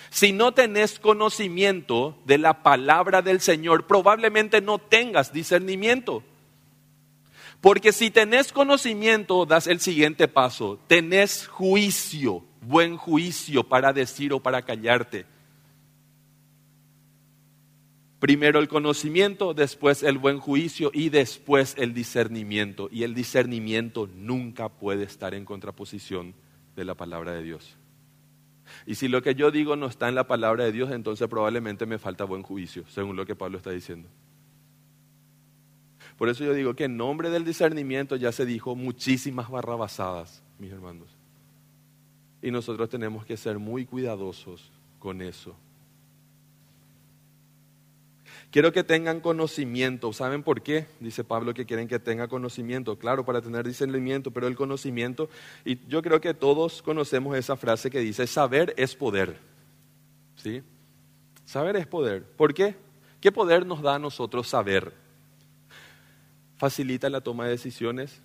Si 0.09 0.33
no 0.33 0.55
tenés 0.55 0.97
conocimiento 0.97 2.17
de 2.25 2.39
la 2.39 2.63
palabra 2.63 3.21
del 3.21 3.41
Señor, 3.41 3.85
probablemente 3.85 4.59
no 4.59 4.79
tengas 4.79 5.31
discernimiento. 5.31 6.23
Porque 7.61 7.93
si 7.93 8.09
tenés 8.09 8.51
conocimiento, 8.51 9.45
das 9.45 9.67
el 9.67 9.79
siguiente 9.79 10.27
paso. 10.27 10.79
Tenés 10.87 11.45
juicio, 11.45 12.43
buen 12.61 12.97
juicio 12.97 13.63
para 13.63 13.93
decir 13.93 14.33
o 14.33 14.39
para 14.39 14.63
callarte. 14.63 15.27
Primero 18.25 18.57
el 18.57 18.67
conocimiento, 18.67 19.53
después 19.53 20.01
el 20.01 20.17
buen 20.17 20.39
juicio 20.39 20.89
y 20.91 21.09
después 21.09 21.75
el 21.77 21.93
discernimiento. 21.93 22.89
Y 22.91 23.03
el 23.03 23.13
discernimiento 23.13 24.09
nunca 24.15 24.67
puede 24.67 25.03
estar 25.03 25.35
en 25.35 25.45
contraposición 25.45 26.33
de 26.75 26.85
la 26.85 26.95
palabra 26.95 27.33
de 27.33 27.43
Dios. 27.43 27.77
Y 28.87 28.95
si 28.95 29.09
lo 29.09 29.21
que 29.21 29.35
yo 29.35 29.51
digo 29.51 29.75
no 29.75 29.85
está 29.85 30.09
en 30.09 30.15
la 30.15 30.25
palabra 30.25 30.63
de 30.63 30.71
Dios, 30.71 30.89
entonces 30.89 31.27
probablemente 31.27 31.85
me 31.85 31.99
falta 31.99 32.23
buen 32.23 32.41
juicio, 32.41 32.83
según 32.87 33.15
lo 33.15 33.27
que 33.27 33.35
Pablo 33.35 33.59
está 33.59 33.69
diciendo. 33.69 34.09
Por 36.17 36.27
eso 36.27 36.43
yo 36.43 36.55
digo 36.55 36.73
que 36.73 36.85
en 36.85 36.97
nombre 36.97 37.29
del 37.29 37.45
discernimiento 37.45 38.15
ya 38.15 38.31
se 38.31 38.47
dijo 38.47 38.75
muchísimas 38.75 39.51
barrabasadas, 39.51 40.41
mis 40.57 40.71
hermanos. 40.71 41.15
Y 42.41 42.49
nosotros 42.49 42.89
tenemos 42.89 43.23
que 43.23 43.37
ser 43.37 43.59
muy 43.59 43.85
cuidadosos 43.85 44.71
con 44.97 45.21
eso. 45.21 45.55
Quiero 48.51 48.71
que 48.71 48.83
tengan 48.83 49.19
conocimiento. 49.19 50.13
¿Saben 50.13 50.43
por 50.43 50.61
qué? 50.61 50.87
Dice 50.99 51.23
Pablo 51.23 51.53
que 51.53 51.65
quieren 51.65 51.87
que 51.87 51.99
tenga 51.99 52.27
conocimiento. 52.27 52.97
Claro, 52.97 53.25
para 53.25 53.41
tener 53.41 53.67
discernimiento, 53.67 54.31
pero 54.31 54.47
el 54.47 54.55
conocimiento, 54.55 55.29
y 55.65 55.85
yo 55.87 56.01
creo 56.01 56.21
que 56.21 56.33
todos 56.33 56.81
conocemos 56.81 57.35
esa 57.37 57.57
frase 57.57 57.89
que 57.89 57.99
dice, 57.99 58.27
saber 58.27 58.73
es 58.77 58.95
poder. 58.95 59.37
¿Sí? 60.35 60.63
Saber 61.45 61.75
es 61.75 61.87
poder. 61.87 62.23
¿Por 62.23 62.53
qué? 62.53 62.75
¿Qué 63.19 63.31
poder 63.31 63.65
nos 63.65 63.81
da 63.81 63.95
a 63.95 63.99
nosotros 63.99 64.47
saber? 64.47 64.93
Facilita 66.57 67.09
la 67.09 67.21
toma 67.21 67.45
de 67.45 67.51
decisiones, 67.51 68.21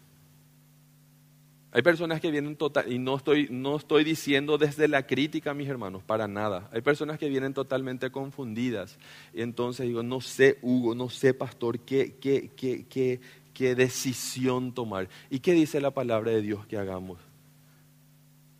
hay 1.73 1.83
personas 1.83 2.21
que 2.21 2.33
vienen 2.33 2.57
total, 2.57 2.93
y 2.93 2.99
no 2.99 3.17
estoy, 3.17 3.47
no 3.49 3.77
estoy 3.77 4.03
diciendo 4.03 4.59
desde 4.59 4.89
la 4.89 5.07
crítica, 5.07 5.55
mis 5.55 5.69
hermanos, 5.69 6.03
para 6.03 6.27
nada. 6.27 6.69
Hay 6.73 6.81
personas 6.81 7.17
que 7.17 7.29
vienen 7.29 7.55
totalmente 7.55 8.11
confundidas. 8.11 8.99
Y 9.33 9.43
entonces 9.43 9.87
digo, 9.87 10.03
no 10.03 10.21
sé, 10.21 10.59
Hugo, 10.63 10.97
no 10.97 11.09
sé, 11.09 11.33
pastor, 11.33 11.79
qué, 11.81 12.17
qué, 12.21 12.51
qué, 12.57 13.21
qué, 13.55 13.75
decisión 13.77 14.75
tomar. 14.75 15.09
¿Y 15.29 15.39
qué 15.39 15.53
dice 15.53 15.81
la 15.81 15.93
palabra 15.93 16.33
de 16.33 16.43
Dios 16.43 16.67
que 16.67 16.77
hagamos? 16.77 17.21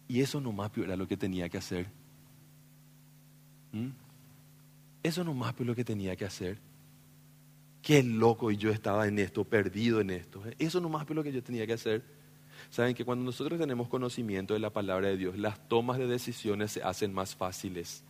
Y 0.07 0.21
eso 0.21 0.41
nomás 0.41 0.71
era 0.77 0.95
lo 0.95 1.09
que 1.09 1.17
tenía 1.17 1.49
que 1.49 1.59
hacer. 1.59 1.87
¿Mm? 3.73 3.89
Eso 5.03 5.25
nomás 5.25 5.55
es 5.59 5.67
lo 5.67 5.75
que 5.75 5.85
tenía 5.85 6.15
que 6.15 6.27
hacer. 6.27 6.59
Qué 7.83 8.05
loco 8.05 8.53
y 8.53 8.57
yo 8.57 8.71
estaba 8.71 9.09
en 9.09 9.19
esto, 9.19 9.45
perdido 9.45 10.01
en 10.01 10.11
esto. 10.11 10.43
Eso 10.61 10.81
nomás 10.81 11.09
es 11.09 11.17
lo 11.17 11.25
que 11.25 11.33
yo 11.33 11.43
tenía 11.43 11.67
que 11.67 11.73
hacer. 11.73 12.20
Saben 12.71 12.95
que 12.95 13.05
cuando 13.05 13.25
nosotros 13.25 13.59
tenemos 13.59 13.89
conocimiento 13.89 14.55
de 14.55 14.61
la 14.61 14.71
palabra 14.71 15.09
de 15.09 15.17
Dios, 15.17 15.37
las 15.37 15.69
tomas 15.69 15.99
de 15.99 16.07
decisiones 16.07 16.73
se 16.73 16.83
hacen 16.83 17.13
más 17.13 17.35
fáciles. 17.35 18.05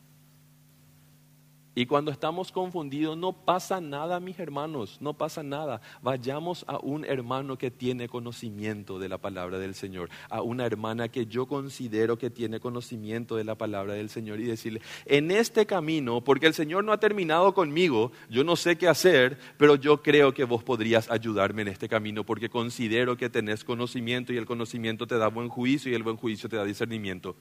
Y 1.72 1.86
cuando 1.86 2.10
estamos 2.10 2.50
confundidos, 2.50 3.16
no 3.16 3.32
pasa 3.32 3.80
nada, 3.80 4.18
mis 4.18 4.40
hermanos, 4.40 4.98
no 5.00 5.14
pasa 5.14 5.44
nada. 5.44 5.80
Vayamos 6.02 6.64
a 6.66 6.78
un 6.78 7.04
hermano 7.04 7.58
que 7.58 7.70
tiene 7.70 8.08
conocimiento 8.08 8.98
de 8.98 9.08
la 9.08 9.18
palabra 9.18 9.58
del 9.58 9.76
Señor, 9.76 10.10
a 10.30 10.42
una 10.42 10.66
hermana 10.66 11.08
que 11.08 11.26
yo 11.26 11.46
considero 11.46 12.18
que 12.18 12.28
tiene 12.28 12.58
conocimiento 12.58 13.36
de 13.36 13.44
la 13.44 13.54
palabra 13.54 13.94
del 13.94 14.10
Señor 14.10 14.40
y 14.40 14.44
decirle, 14.44 14.82
en 15.06 15.30
este 15.30 15.64
camino, 15.64 16.22
porque 16.22 16.48
el 16.48 16.54
Señor 16.54 16.82
no 16.82 16.92
ha 16.92 16.98
terminado 16.98 17.54
conmigo, 17.54 18.10
yo 18.28 18.42
no 18.42 18.56
sé 18.56 18.76
qué 18.76 18.88
hacer, 18.88 19.38
pero 19.56 19.76
yo 19.76 20.02
creo 20.02 20.34
que 20.34 20.42
vos 20.42 20.64
podrías 20.64 21.08
ayudarme 21.08 21.62
en 21.62 21.68
este 21.68 21.88
camino 21.88 22.24
porque 22.24 22.48
considero 22.48 23.16
que 23.16 23.30
tenés 23.30 23.62
conocimiento 23.62 24.32
y 24.32 24.38
el 24.38 24.46
conocimiento 24.46 25.06
te 25.06 25.18
da 25.18 25.28
buen 25.28 25.48
juicio 25.48 25.92
y 25.92 25.94
el 25.94 26.02
buen 26.02 26.16
juicio 26.16 26.48
te 26.48 26.56
da 26.56 26.64
discernimiento. 26.64 27.36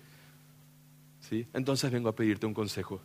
¿Sí? 1.20 1.48
Entonces 1.54 1.92
vengo 1.92 2.10
a 2.10 2.16
pedirte 2.16 2.46
un 2.46 2.54
consejo. 2.54 3.02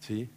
¿Sí? 0.00 0.28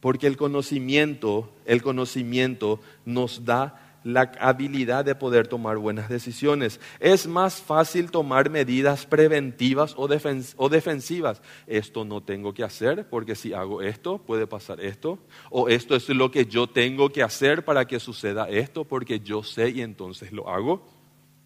Porque 0.00 0.26
el 0.26 0.36
conocimiento, 0.36 1.52
el 1.66 1.82
conocimiento 1.82 2.80
nos 3.04 3.44
da 3.44 3.90
la 4.04 4.32
habilidad 4.40 5.04
de 5.04 5.14
poder 5.14 5.46
tomar 5.46 5.76
buenas 5.76 6.08
decisiones. 6.08 6.80
Es 7.00 7.26
más 7.26 7.60
fácil 7.60 8.10
tomar 8.10 8.48
medidas 8.50 9.06
preventivas 9.06 9.94
o, 9.96 10.08
o, 10.56 10.68
defensivas. 10.68 11.42
Esto 11.66 12.04
no 12.04 12.22
tengo 12.22 12.54
que 12.54 12.64
hacer 12.64 13.08
porque 13.08 13.34
si 13.34 13.52
hago 13.52 13.82
esto 13.82 14.18
puede 14.18 14.46
pasar 14.46 14.80
esto. 14.80 15.18
O 15.50 15.68
esto 15.68 15.96
es 15.96 16.08
lo 16.08 16.30
que 16.30 16.46
yo 16.46 16.66
tengo 16.66 17.10
que 17.10 17.22
hacer 17.22 17.64
para 17.64 17.86
que 17.86 18.00
suceda 18.00 18.48
esto 18.48 18.84
porque 18.84 19.20
yo 19.20 19.42
sé 19.42 19.70
y 19.70 19.82
entonces 19.82 20.32
lo 20.32 20.48
hago. 20.48 20.99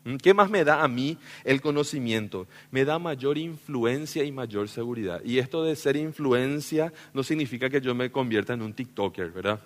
¿Mm? 0.05 0.17
¿Qué 0.17 0.35
más 0.35 0.51
me 0.51 0.65
da 0.65 0.83
a 0.83 0.89
mí 0.89 1.19
el 1.45 1.61
conocimiento? 1.61 2.47
Me 2.71 2.85
da 2.85 2.99
mayor 2.99 3.39
influencia 3.39 4.25
y 4.25 4.33
mayor 4.33 4.69
seguridad. 4.69 5.21
Y 5.25 5.39
esto 5.39 5.65
de 5.65 5.77
ser 5.77 5.97
influencia 5.97 6.93
no 7.13 7.23
significa 7.23 7.71
que 7.71 7.81
yo 7.81 7.95
me 7.95 8.11
convierta 8.13 8.53
en 8.53 8.63
un 8.63 8.75
TikToker, 8.75 9.31
¿verdad? 9.31 9.61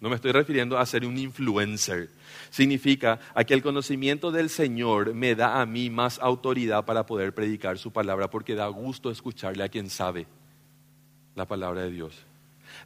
No 0.00 0.08
me 0.08 0.16
estoy 0.16 0.32
refiriendo 0.32 0.78
a 0.78 0.84
ser 0.84 1.06
un 1.06 1.16
influencer. 1.16 2.10
Significa 2.50 3.20
a 3.34 3.44
que 3.44 3.54
el 3.54 3.62
conocimiento 3.62 4.32
del 4.32 4.50
Señor 4.50 5.14
me 5.14 5.36
da 5.36 5.60
a 5.60 5.66
mí 5.66 5.90
más 5.90 6.18
autoridad 6.18 6.84
para 6.84 7.06
poder 7.06 7.32
predicar 7.32 7.78
su 7.78 7.92
palabra 7.92 8.28
porque 8.28 8.56
da 8.56 8.66
gusto 8.66 9.10
escucharle 9.10 9.62
a 9.62 9.68
quien 9.68 9.88
sabe. 9.88 10.26
la 11.34 11.46
palabra 11.46 11.82
de 11.82 11.90
Dios. 11.90 12.26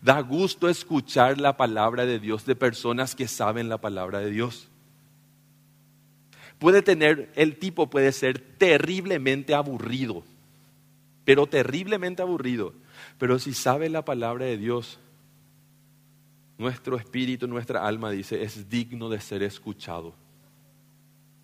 Da 0.03 0.21
gusto 0.21 0.69
escuchar 0.69 1.41
la 1.41 1.57
palabra 1.57 2.07
de 2.07 2.21
Dios 2.21 2.45
de 2.45 2.55
personas 2.55 3.17
que 3.17 3.27
saben 3.27 3.69
la 3.69 3.79
palabra 3.79 4.21
de 4.21 4.31
Dios. 4.31 4.69
Puede 6.59 6.83
tener, 6.83 7.31
el 7.35 7.59
tipo 7.59 7.89
puede 7.89 8.13
ser 8.13 8.39
terriblemente 8.41 9.55
aburrido, 9.55 10.25
pero 11.25 11.47
terriblemente 11.47 12.23
aburrido. 12.23 12.73
Pero 13.19 13.39
si 13.39 13.53
sabe 13.53 13.89
la 13.91 14.05
palabra 14.05 14.47
de 14.47 14.57
Dios, 14.57 14.99
nuestro 16.59 16.97
espíritu, 16.97 17.47
nuestra 17.47 17.87
alma 17.87 18.11
dice, 18.11 18.43
es 18.43 18.69
digno 18.71 19.09
de 19.09 19.21
ser 19.21 19.43
escuchado. 19.43 20.15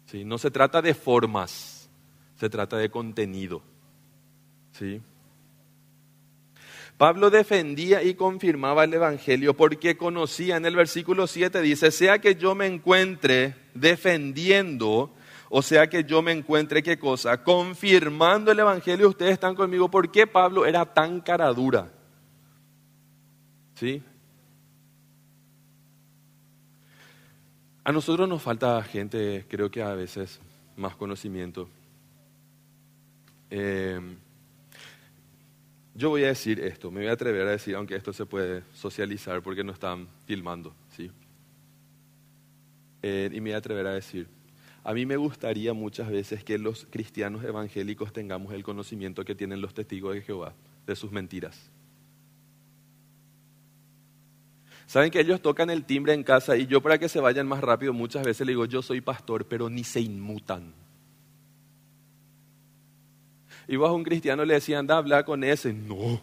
¿Sí? 0.06 0.24
No 0.24 0.38
se 0.38 0.50
trata 0.50 0.80
de 0.80 0.94
formas, 0.94 1.90
se 2.36 2.48
trata 2.48 2.76
de 2.78 2.90
contenido. 2.90 3.62
¿Sí? 4.72 5.00
Pablo 6.96 7.30
defendía 7.30 8.02
y 8.02 8.14
confirmaba 8.14 8.84
el 8.84 8.94
Evangelio 8.94 9.54
porque 9.54 9.96
conocía, 9.96 10.56
en 10.56 10.66
el 10.66 10.76
versículo 10.76 11.26
7 11.26 11.60
dice, 11.60 11.90
sea 11.90 12.20
que 12.20 12.36
yo 12.36 12.54
me 12.54 12.66
encuentre 12.66 13.56
defendiendo, 13.74 15.12
o 15.48 15.62
sea 15.62 15.88
que 15.88 16.04
yo 16.04 16.22
me 16.22 16.32
encuentre 16.32 16.82
qué 16.82 16.98
cosa, 16.98 17.42
confirmando 17.42 18.52
el 18.52 18.60
Evangelio, 18.60 19.08
ustedes 19.08 19.32
están 19.32 19.54
conmigo. 19.54 19.90
¿Por 19.90 20.10
qué 20.10 20.26
Pablo 20.26 20.64
era 20.64 20.84
tan 20.86 21.20
cara 21.20 21.52
dura? 21.52 21.90
¿Sí? 23.74 24.02
A 27.84 27.90
nosotros 27.90 28.28
nos 28.28 28.40
falta 28.40 28.80
gente, 28.84 29.44
creo 29.48 29.70
que 29.70 29.82
a 29.82 29.94
veces, 29.94 30.40
más 30.76 30.94
conocimiento. 30.94 31.68
Eh, 33.50 34.00
yo 35.94 36.08
voy 36.08 36.24
a 36.24 36.28
decir 36.28 36.60
esto, 36.60 36.90
me 36.90 37.00
voy 37.00 37.08
a 37.08 37.12
atrever 37.12 37.46
a 37.46 37.50
decir, 37.50 37.74
aunque 37.76 37.96
esto 37.96 38.12
se 38.12 38.24
puede 38.24 38.62
socializar 38.72 39.42
porque 39.42 39.62
no 39.62 39.72
están 39.72 40.08
filmando, 40.24 40.74
¿sí? 40.96 41.10
Eh, 43.02 43.30
y 43.32 43.40
me 43.40 43.50
voy 43.50 43.54
a 43.54 43.58
atrever 43.58 43.86
a 43.86 43.94
decir, 43.94 44.28
a 44.84 44.94
mí 44.94 45.06
me 45.06 45.16
gustaría 45.16 45.74
muchas 45.74 46.08
veces 46.08 46.44
que 46.44 46.58
los 46.58 46.86
cristianos 46.90 47.44
evangélicos 47.44 48.12
tengamos 48.12 48.52
el 48.52 48.62
conocimiento 48.62 49.24
que 49.24 49.34
tienen 49.34 49.60
los 49.60 49.74
testigos 49.74 50.14
de 50.14 50.22
Jehová, 50.22 50.54
de 50.86 50.96
sus 50.96 51.12
mentiras. 51.12 51.70
Saben 54.86 55.10
que 55.10 55.20
ellos 55.20 55.40
tocan 55.40 55.70
el 55.70 55.84
timbre 55.84 56.14
en 56.14 56.24
casa 56.24 56.56
y 56.56 56.66
yo 56.66 56.80
para 56.82 56.98
que 56.98 57.08
se 57.08 57.20
vayan 57.20 57.46
más 57.46 57.60
rápido 57.60 57.92
muchas 57.92 58.24
veces 58.24 58.46
le 58.46 58.52
digo, 58.52 58.64
yo 58.64 58.82
soy 58.82 59.00
pastor, 59.00 59.46
pero 59.46 59.70
ni 59.70 59.84
se 59.84 60.00
inmutan. 60.00 60.74
Y 63.72 63.76
vos 63.76 63.88
a 63.88 63.92
un 63.92 64.04
cristiano 64.04 64.44
le 64.44 64.52
decía, 64.52 64.78
anda 64.78 64.96
a 64.96 64.98
hablar 64.98 65.24
con 65.24 65.42
ese. 65.42 65.72
No. 65.72 66.20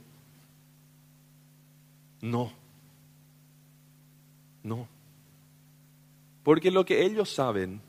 No. 2.22 2.54
No. 4.62 4.88
Porque 6.44 6.70
lo 6.70 6.86
que 6.86 7.04
ellos 7.04 7.34
saben, 7.34 7.82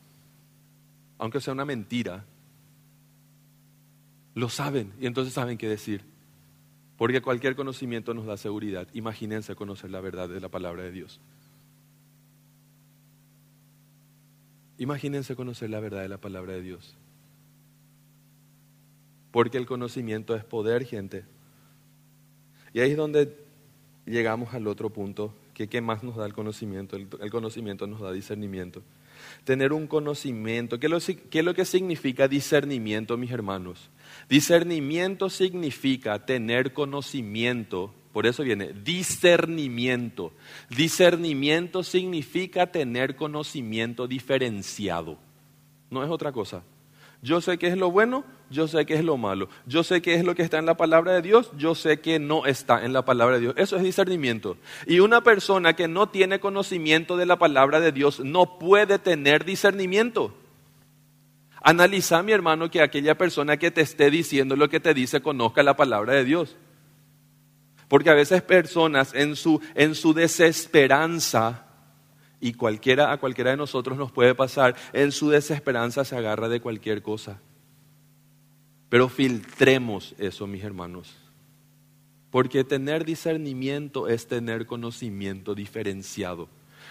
aunque 1.19 1.43
sea 1.43 1.53
una 1.53 1.67
mentira, 1.67 2.25
lo 4.35 4.49
saben 4.49 4.95
y 4.99 5.05
entonces 5.05 5.35
saben 5.35 5.59
qué 5.59 5.69
decir. 5.69 6.07
Porque 6.97 7.21
cualquier 7.21 7.55
conocimiento 7.55 8.15
nos 8.15 8.25
da 8.25 8.39
seguridad. 8.39 8.89
Imagínense 8.95 9.55
conocer 9.57 9.91
la 9.91 10.01
verdad 10.01 10.31
de 10.31 10.41
la 10.41 10.49
palabra 10.49 10.85
de 10.85 10.93
Dios. 10.93 11.21
Imagínense 14.79 15.37
conocer 15.37 15.69
la 15.69 15.81
verdad 15.81 16.01
de 16.01 16.09
la 16.09 16.17
palabra 16.17 16.55
de 16.55 16.63
Dios. 16.63 16.97
Porque 19.31 19.59
el 19.59 19.67
conocimiento 19.67 20.35
es 20.35 20.45
poder, 20.45 20.85
gente. 20.85 21.25
Y 22.73 22.81
ahí 22.81 22.93
es 22.93 22.97
donde 22.97 23.37
llegamos 24.07 24.55
al 24.55 24.67
otro 24.67 24.91
punto, 24.91 25.35
que 25.55 25.69
qué 25.69 25.81
más 25.81 26.03
nos 26.03 26.17
da 26.17 26.27
el 26.27 26.33
conocimiento. 26.33 26.97
El, 26.97 27.31
conocimiento 27.31 27.87
nos 27.87 28.01
da 28.01 28.13
discernimiento. 28.13 28.83
Tener 29.45 29.73
un 29.73 29.87
conocimiento. 29.87 30.81
¿Qué 30.81 30.89
¿Qué 31.31 31.39
es 31.41 31.45
lo 31.45 31.55
que 31.55 31.65
significa 31.65 32.29
discernimiento, 32.29 33.17
mis 33.17 33.31
hermanos? 33.31 33.91
Discernimiento 34.29 35.31
significa 35.31 36.25
tener 36.25 36.73
conocimiento, 36.73 37.95
por 38.13 38.27
eso 38.27 38.43
viene 38.43 38.73
discernimiento. 38.73 40.33
Discernimiento 40.71 41.83
significa 41.83 42.71
tener 42.71 43.17
conocimiento 43.17 44.07
diferenciado, 44.07 45.19
no 45.91 46.03
es 46.05 46.11
otra 46.11 46.33
cosa. 46.33 46.63
Yo 47.23 47.41
sé 47.41 47.59
qué 47.59 47.69
es 47.69 47.77
lo 47.77 47.91
bueno, 47.91 48.25
yo 48.51 48.67
sé 48.67 48.85
qué 48.85 48.95
es 48.95 49.05
lo 49.05 49.17
malo. 49.17 49.49
Yo 49.65 49.85
sé 49.85 50.03
qué 50.03 50.15
es 50.15 50.25
lo 50.25 50.35
que 50.35 50.43
está 50.43 50.59
en 50.59 50.67
la 50.67 50.77
palabra 50.77 51.13
de 51.13 51.23
Dios, 51.23 51.53
yo 51.57 51.77
sé 51.77 52.01
que 52.01 52.19
no 52.19 52.47
está 52.47 52.85
en 52.85 52.93
la 52.93 53.05
palabra 53.05 53.37
de 53.37 53.43
Dios. 53.43 53.55
Eso 53.57 53.77
es 53.77 53.85
discernimiento. 53.85 54.57
Y 54.87 54.99
una 54.99 55.23
persona 55.23 55.75
que 55.75 55.87
no 55.87 56.09
tiene 56.09 56.41
conocimiento 56.41 57.17
de 57.17 57.27
la 57.27 57.39
palabra 57.39 57.79
de 57.79 57.93
Dios 57.93 58.21
no 58.21 58.59
puede 58.59 58.99
tener 58.99 59.45
discernimiento. 59.45 60.35
Analiza, 61.63 62.23
mi 62.23 62.33
hermano, 62.33 62.71
que 62.71 62.83
aquella 62.83 63.17
persona 63.17 63.57
que 63.57 63.71
te 63.71 63.83
esté 63.83 64.11
diciendo 64.11 64.57
lo 64.57 64.69
que 64.69 64.81
te 64.81 64.95
dice 64.95 65.21
conozca 65.21 65.63
la 65.63 65.77
palabra 65.77 66.15
de 66.15 66.25
Dios. 66.25 66.57
Porque 67.87 68.11
a 68.11 68.15
veces 68.15 68.43
personas 68.43 69.15
en 69.15 69.37
su, 69.37 69.61
en 69.75 69.95
su 69.95 70.13
desesperanza, 70.13 71.67
y 72.41 72.55
cualquiera, 72.55 73.13
a 73.13 73.19
cualquiera 73.19 73.51
de 73.51 73.59
nosotros 73.59 73.99
nos 73.99 74.11
puede 74.11 74.35
pasar, 74.35 74.75
en 74.93 75.13
su 75.13 75.29
desesperanza 75.29 76.05
se 76.05 76.17
agarra 76.17 76.49
de 76.49 76.61
cualquier 76.61 77.03
cosa. 77.03 77.41
Pero 78.91 79.09
filtremos 79.09 80.15
eso, 80.19 80.47
mis 80.47 80.63
hermanos. 80.63 81.17
Porque 82.31 82.63
tener 82.63 83.07
discernimiento 83.07 84.07
es 84.07 84.27
tener 84.27 84.67
conocimiento 84.67 85.55
diferenciado 85.55 86.49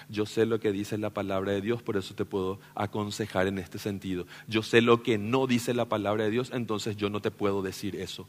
yo 0.09 0.25
sé 0.25 0.45
lo 0.45 0.59
que 0.59 0.71
dice 0.71 0.97
la 0.97 1.11
palabra 1.11 1.51
de 1.51 1.61
Dios, 1.61 1.83
por 1.83 1.95
eso 1.95 2.15
te 2.15 2.25
puedo 2.25 2.59
aconsejar 2.73 3.47
en 3.47 3.59
este 3.59 3.77
sentido. 3.77 4.25
Yo 4.47 4.63
sé 4.63 4.81
lo 4.81 5.03
que 5.03 5.17
no 5.17 5.45
dice 5.45 5.73
la 5.73 5.85
palabra 5.85 6.23
de 6.23 6.31
Dios, 6.31 6.49
entonces 6.53 6.97
yo 6.97 7.09
no 7.09 7.21
te 7.21 7.29
puedo 7.29 7.61
decir 7.61 7.95
eso. 7.95 8.27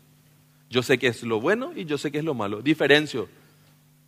Yo 0.68 0.82
sé 0.82 0.98
que 0.98 1.08
es 1.08 1.22
lo 1.22 1.40
bueno 1.40 1.72
y 1.74 1.86
yo 1.86 1.96
sé 1.96 2.12
que 2.12 2.18
es 2.18 2.24
lo 2.24 2.34
malo. 2.34 2.60
Diferencio 2.60 3.28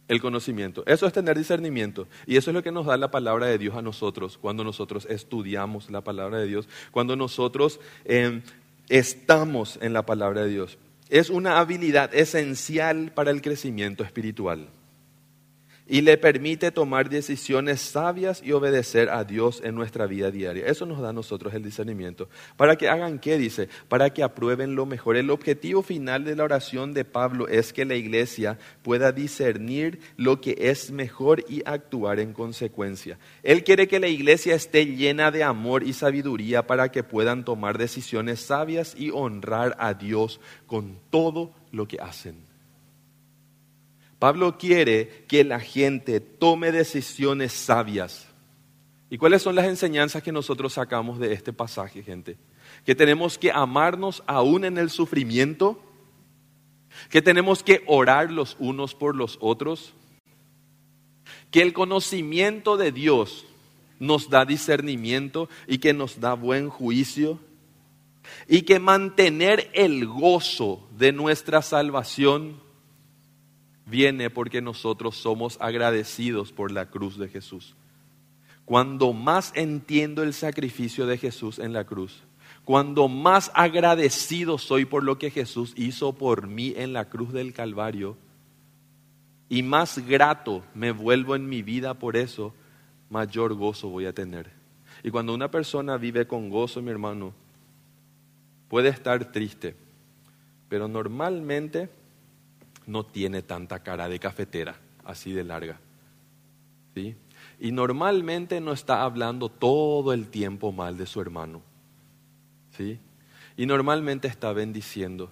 el 0.08 0.20
conocimiento. 0.20 0.84
Eso 0.86 1.06
es 1.06 1.12
tener 1.14 1.38
discernimiento. 1.38 2.06
Y 2.26 2.36
eso 2.36 2.50
es 2.50 2.54
lo 2.54 2.62
que 2.62 2.72
nos 2.72 2.86
da 2.86 2.96
la 2.98 3.10
palabra 3.10 3.46
de 3.46 3.56
Dios 3.56 3.74
a 3.74 3.82
nosotros 3.82 4.36
cuando 4.36 4.62
nosotros 4.64 5.06
estudiamos 5.08 5.90
la 5.90 6.02
palabra 6.02 6.38
de 6.38 6.46
Dios, 6.46 6.68
cuando 6.90 7.16
nosotros 7.16 7.80
em, 8.04 8.42
estamos 8.88 9.78
en 9.82 9.92
la 9.92 10.06
palabra 10.06 10.42
de 10.42 10.50
Dios. 10.50 10.78
Es 11.08 11.30
una 11.30 11.58
habilidad 11.58 12.14
esencial 12.14 13.12
para 13.14 13.30
el 13.30 13.42
crecimiento 13.42 14.04
espiritual 14.04 14.68
y 15.92 16.00
le 16.00 16.16
permite 16.16 16.70
tomar 16.70 17.10
decisiones 17.10 17.82
sabias 17.82 18.42
y 18.42 18.52
obedecer 18.52 19.10
a 19.10 19.24
Dios 19.24 19.60
en 19.62 19.74
nuestra 19.74 20.06
vida 20.06 20.30
diaria. 20.30 20.64
Eso 20.64 20.86
nos 20.86 21.02
da 21.02 21.10
a 21.10 21.12
nosotros 21.12 21.52
el 21.52 21.62
discernimiento. 21.62 22.30
Para 22.56 22.76
que 22.76 22.88
hagan 22.88 23.18
qué, 23.18 23.36
dice, 23.36 23.68
para 23.90 24.08
que 24.08 24.22
aprueben 24.22 24.74
lo 24.74 24.86
mejor. 24.86 25.18
El 25.18 25.28
objetivo 25.28 25.82
final 25.82 26.24
de 26.24 26.34
la 26.34 26.44
oración 26.44 26.94
de 26.94 27.04
Pablo 27.04 27.46
es 27.46 27.74
que 27.74 27.84
la 27.84 27.94
iglesia 27.94 28.58
pueda 28.80 29.12
discernir 29.12 30.00
lo 30.16 30.40
que 30.40 30.56
es 30.58 30.90
mejor 30.90 31.44
y 31.46 31.60
actuar 31.66 32.20
en 32.20 32.32
consecuencia. 32.32 33.18
Él 33.42 33.62
quiere 33.62 33.86
que 33.86 34.00
la 34.00 34.08
iglesia 34.08 34.54
esté 34.54 34.86
llena 34.86 35.30
de 35.30 35.44
amor 35.44 35.82
y 35.82 35.92
sabiduría 35.92 36.66
para 36.66 36.90
que 36.90 37.02
puedan 37.02 37.44
tomar 37.44 37.76
decisiones 37.76 38.40
sabias 38.40 38.94
y 38.96 39.10
honrar 39.10 39.76
a 39.78 39.92
Dios 39.92 40.40
con 40.66 40.98
todo 41.10 41.52
lo 41.70 41.86
que 41.86 41.98
hacen. 42.00 42.51
Pablo 44.22 44.56
quiere 44.56 45.24
que 45.26 45.42
la 45.42 45.58
gente 45.58 46.20
tome 46.20 46.70
decisiones 46.70 47.52
sabias. 47.52 48.28
¿Y 49.10 49.18
cuáles 49.18 49.42
son 49.42 49.56
las 49.56 49.66
enseñanzas 49.66 50.22
que 50.22 50.30
nosotros 50.30 50.74
sacamos 50.74 51.18
de 51.18 51.32
este 51.32 51.52
pasaje, 51.52 52.04
gente? 52.04 52.36
Que 52.84 52.94
tenemos 52.94 53.36
que 53.36 53.50
amarnos 53.50 54.22
aún 54.28 54.64
en 54.64 54.78
el 54.78 54.90
sufrimiento, 54.90 55.82
que 57.10 57.20
tenemos 57.20 57.64
que 57.64 57.82
orar 57.88 58.30
los 58.30 58.56
unos 58.60 58.94
por 58.94 59.16
los 59.16 59.38
otros, 59.40 59.92
que 61.50 61.60
el 61.60 61.72
conocimiento 61.72 62.76
de 62.76 62.92
Dios 62.92 63.44
nos 63.98 64.30
da 64.30 64.44
discernimiento 64.44 65.48
y 65.66 65.78
que 65.78 65.94
nos 65.94 66.20
da 66.20 66.34
buen 66.34 66.68
juicio, 66.68 67.40
y 68.46 68.62
que 68.62 68.78
mantener 68.78 69.68
el 69.74 70.06
gozo 70.06 70.88
de 70.96 71.10
nuestra 71.10 71.60
salvación 71.60 72.61
viene 73.86 74.30
porque 74.30 74.62
nosotros 74.62 75.16
somos 75.16 75.56
agradecidos 75.60 76.52
por 76.52 76.70
la 76.70 76.90
cruz 76.90 77.18
de 77.18 77.28
Jesús. 77.28 77.74
Cuando 78.64 79.12
más 79.12 79.52
entiendo 79.54 80.22
el 80.22 80.32
sacrificio 80.32 81.06
de 81.06 81.18
Jesús 81.18 81.58
en 81.58 81.72
la 81.72 81.84
cruz, 81.84 82.22
cuando 82.64 83.08
más 83.08 83.50
agradecido 83.54 84.56
soy 84.56 84.84
por 84.84 85.02
lo 85.02 85.18
que 85.18 85.30
Jesús 85.30 85.72
hizo 85.76 86.12
por 86.12 86.46
mí 86.46 86.74
en 86.76 86.92
la 86.92 87.08
cruz 87.08 87.32
del 87.32 87.52
Calvario, 87.52 88.16
y 89.48 89.62
más 89.62 89.98
grato 90.06 90.64
me 90.74 90.92
vuelvo 90.92 91.36
en 91.36 91.48
mi 91.48 91.62
vida 91.62 91.94
por 91.94 92.16
eso, 92.16 92.54
mayor 93.10 93.54
gozo 93.54 93.88
voy 93.88 94.06
a 94.06 94.14
tener. 94.14 94.50
Y 95.02 95.10
cuando 95.10 95.34
una 95.34 95.50
persona 95.50 95.96
vive 95.98 96.26
con 96.26 96.48
gozo, 96.48 96.80
mi 96.80 96.90
hermano, 96.90 97.34
puede 98.68 98.88
estar 98.88 99.32
triste, 99.32 99.74
pero 100.68 100.88
normalmente 100.88 101.90
no 102.86 103.04
tiene 103.04 103.42
tanta 103.42 103.82
cara 103.82 104.08
de 104.08 104.18
cafetera, 104.18 104.76
así 105.04 105.32
de 105.32 105.44
larga. 105.44 105.80
¿Sí? 106.94 107.16
Y 107.58 107.72
normalmente 107.72 108.60
no 108.60 108.72
está 108.72 109.02
hablando 109.02 109.48
todo 109.48 110.12
el 110.12 110.28
tiempo 110.28 110.72
mal 110.72 110.96
de 110.96 111.06
su 111.06 111.20
hermano. 111.20 111.62
¿Sí? 112.76 112.98
Y 113.56 113.66
normalmente 113.66 114.28
está 114.28 114.52
bendiciendo. 114.52 115.30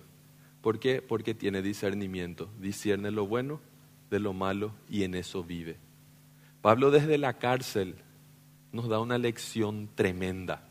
¿Por 0.61 0.78
qué? 0.78 1.03
Porque 1.03 1.34
tiene 1.34 1.62
discernimiento. 1.62 2.48
Discierne 2.59 3.11
lo 3.11 3.26
bueno 3.26 3.61
de 4.11 4.20
lo 4.20 4.32
malo 4.32 4.72
y 4.88 5.05
en 5.05 5.14
eso 5.14 5.44
vive. 5.44 5.76
Pablo 6.62 6.90
desde 6.90 7.16
la 7.16 7.38
cárcel 7.38 7.96
nos 8.72 8.88
da 8.88 9.01
una 9.01 9.18
lección 9.18 9.88
tremenda 9.94 10.68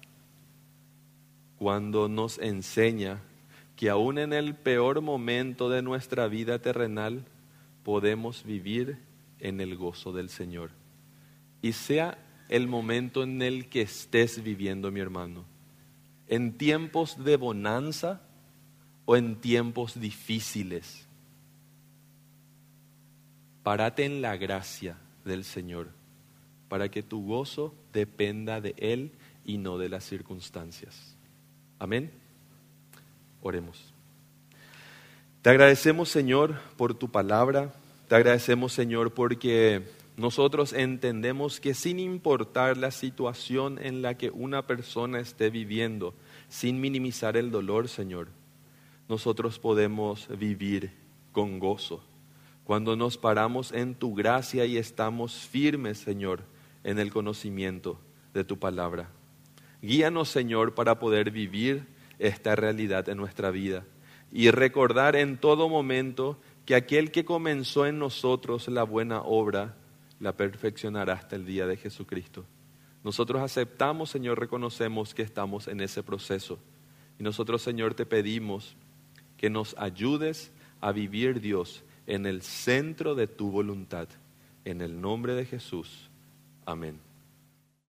cuando 1.58 2.08
nos 2.08 2.38
enseña 2.40 3.22
que 3.80 3.90
aún 3.90 4.18
en 4.18 4.34
el 4.34 4.56
peor 4.56 5.00
momento 5.00 5.70
de 5.70 5.82
nuestra 5.82 6.28
vida 6.28 6.60
terrenal 6.60 7.24
podemos 7.86 8.44
vivir 8.44 8.98
en 9.40 9.62
el 9.62 9.78
gozo 9.78 10.12
del 10.12 10.28
Señor. 10.28 10.72
Y 11.62 11.72
sea 11.72 12.18
el 12.50 12.68
momento 12.68 13.24
en 13.24 13.42
el 13.42 13.70
que 13.70 13.84
estés 13.84 14.44
viviendo, 14.44 14.92
mi 14.92 15.00
hermano, 15.00 15.46
en 16.28 16.58
tiempos 16.58 17.24
de 17.24 17.38
bonanza 17.38 18.22
o 19.06 19.16
en 19.16 19.38
tiempos 19.40 19.98
difíciles, 19.98 21.08
párate 23.64 24.04
en 24.04 24.22
la 24.22 24.36
gracia 24.36 24.98
del 25.24 25.46
Señor 25.46 25.88
para 26.68 26.92
que 26.92 27.02
tu 27.02 27.26
gozo 27.26 27.74
dependa 27.94 28.60
de 28.60 28.76
Él 28.78 29.14
y 29.46 29.58
no 29.58 29.78
de 29.78 29.88
las 29.88 30.04
circunstancias. 30.04 31.16
Amén. 31.80 32.19
Oremos. 33.42 33.94
Te 35.42 35.50
agradecemos, 35.50 36.10
Señor, 36.10 36.60
por 36.76 36.94
tu 36.94 37.10
palabra. 37.10 37.74
Te 38.08 38.16
agradecemos, 38.16 38.74
Señor, 38.74 39.14
porque 39.14 39.84
nosotros 40.18 40.74
entendemos 40.74 41.62
que 41.62 41.74
sin 41.74 42.00
importar 42.00 42.76
la 42.76 42.92
situación 42.92 43.80
en 43.82 44.02
la 44.02 44.18
que 44.18 44.32
una 44.32 44.68
persona 44.68 45.20
esté 45.20 45.50
viviendo, 45.50 46.14
sin 46.50 46.82
minimizar 46.82 47.38
el 47.38 47.52
dolor, 47.52 47.88
Señor, 47.88 48.28
nosotros 49.08 49.60
podemos 49.60 50.28
vivir 50.38 50.92
con 51.32 51.60
gozo. 51.60 52.04
Cuando 52.66 52.98
nos 52.98 53.18
paramos 53.18 53.72
en 53.72 53.96
tu 53.96 54.14
gracia 54.14 54.66
y 54.66 54.78
estamos 54.78 55.34
firmes, 55.34 56.00
Señor, 56.00 56.44
en 56.84 57.00
el 57.00 57.12
conocimiento 57.12 57.98
de 58.34 58.44
tu 58.44 58.60
palabra. 58.60 59.10
Guíanos, 59.82 60.28
Señor, 60.28 60.76
para 60.76 61.00
poder 61.00 61.32
vivir 61.32 61.88
esta 62.20 62.56
realidad 62.56 63.10
en 63.10 63.18
nuestra 63.18 63.50
vida 63.50 63.86
y 64.32 64.52
recordar 64.52 65.16
en 65.16 65.38
todo 65.38 65.70
momento 65.70 66.40
que 66.66 66.76
aquel 66.76 67.12
que 67.12 67.26
comenzó 67.26 67.86
en 67.86 67.98
nosotros 67.98 68.68
la 68.68 68.84
buena 68.84 69.22
obra 69.22 69.76
la 70.20 70.34
perfeccionará 70.34 71.14
hasta 71.14 71.36
el 71.36 71.46
día 71.46 71.66
de 71.66 71.78
Jesucristo. 71.78 72.46
Nosotros 73.04 73.42
aceptamos, 73.42 74.10
Señor, 74.10 74.40
reconocemos 74.40 75.14
que 75.14 75.22
estamos 75.22 75.68
en 75.68 75.80
ese 75.82 76.04
proceso. 76.04 76.60
Y 77.18 77.24
nosotros, 77.24 77.62
Señor, 77.62 77.94
te 77.94 78.06
pedimos 78.06 78.76
que 79.38 79.50
nos 79.50 79.76
ayudes 79.78 80.52
a 80.82 80.92
vivir, 80.92 81.40
Dios, 81.40 81.84
en 82.08 82.26
el 82.26 82.42
centro 82.42 83.16
de 83.16 83.28
tu 83.28 83.52
voluntad. 83.52 84.10
En 84.66 84.82
el 84.82 85.00
nombre 85.00 85.34
de 85.34 85.46
Jesús. 85.46 86.10
Amén. 86.66 87.09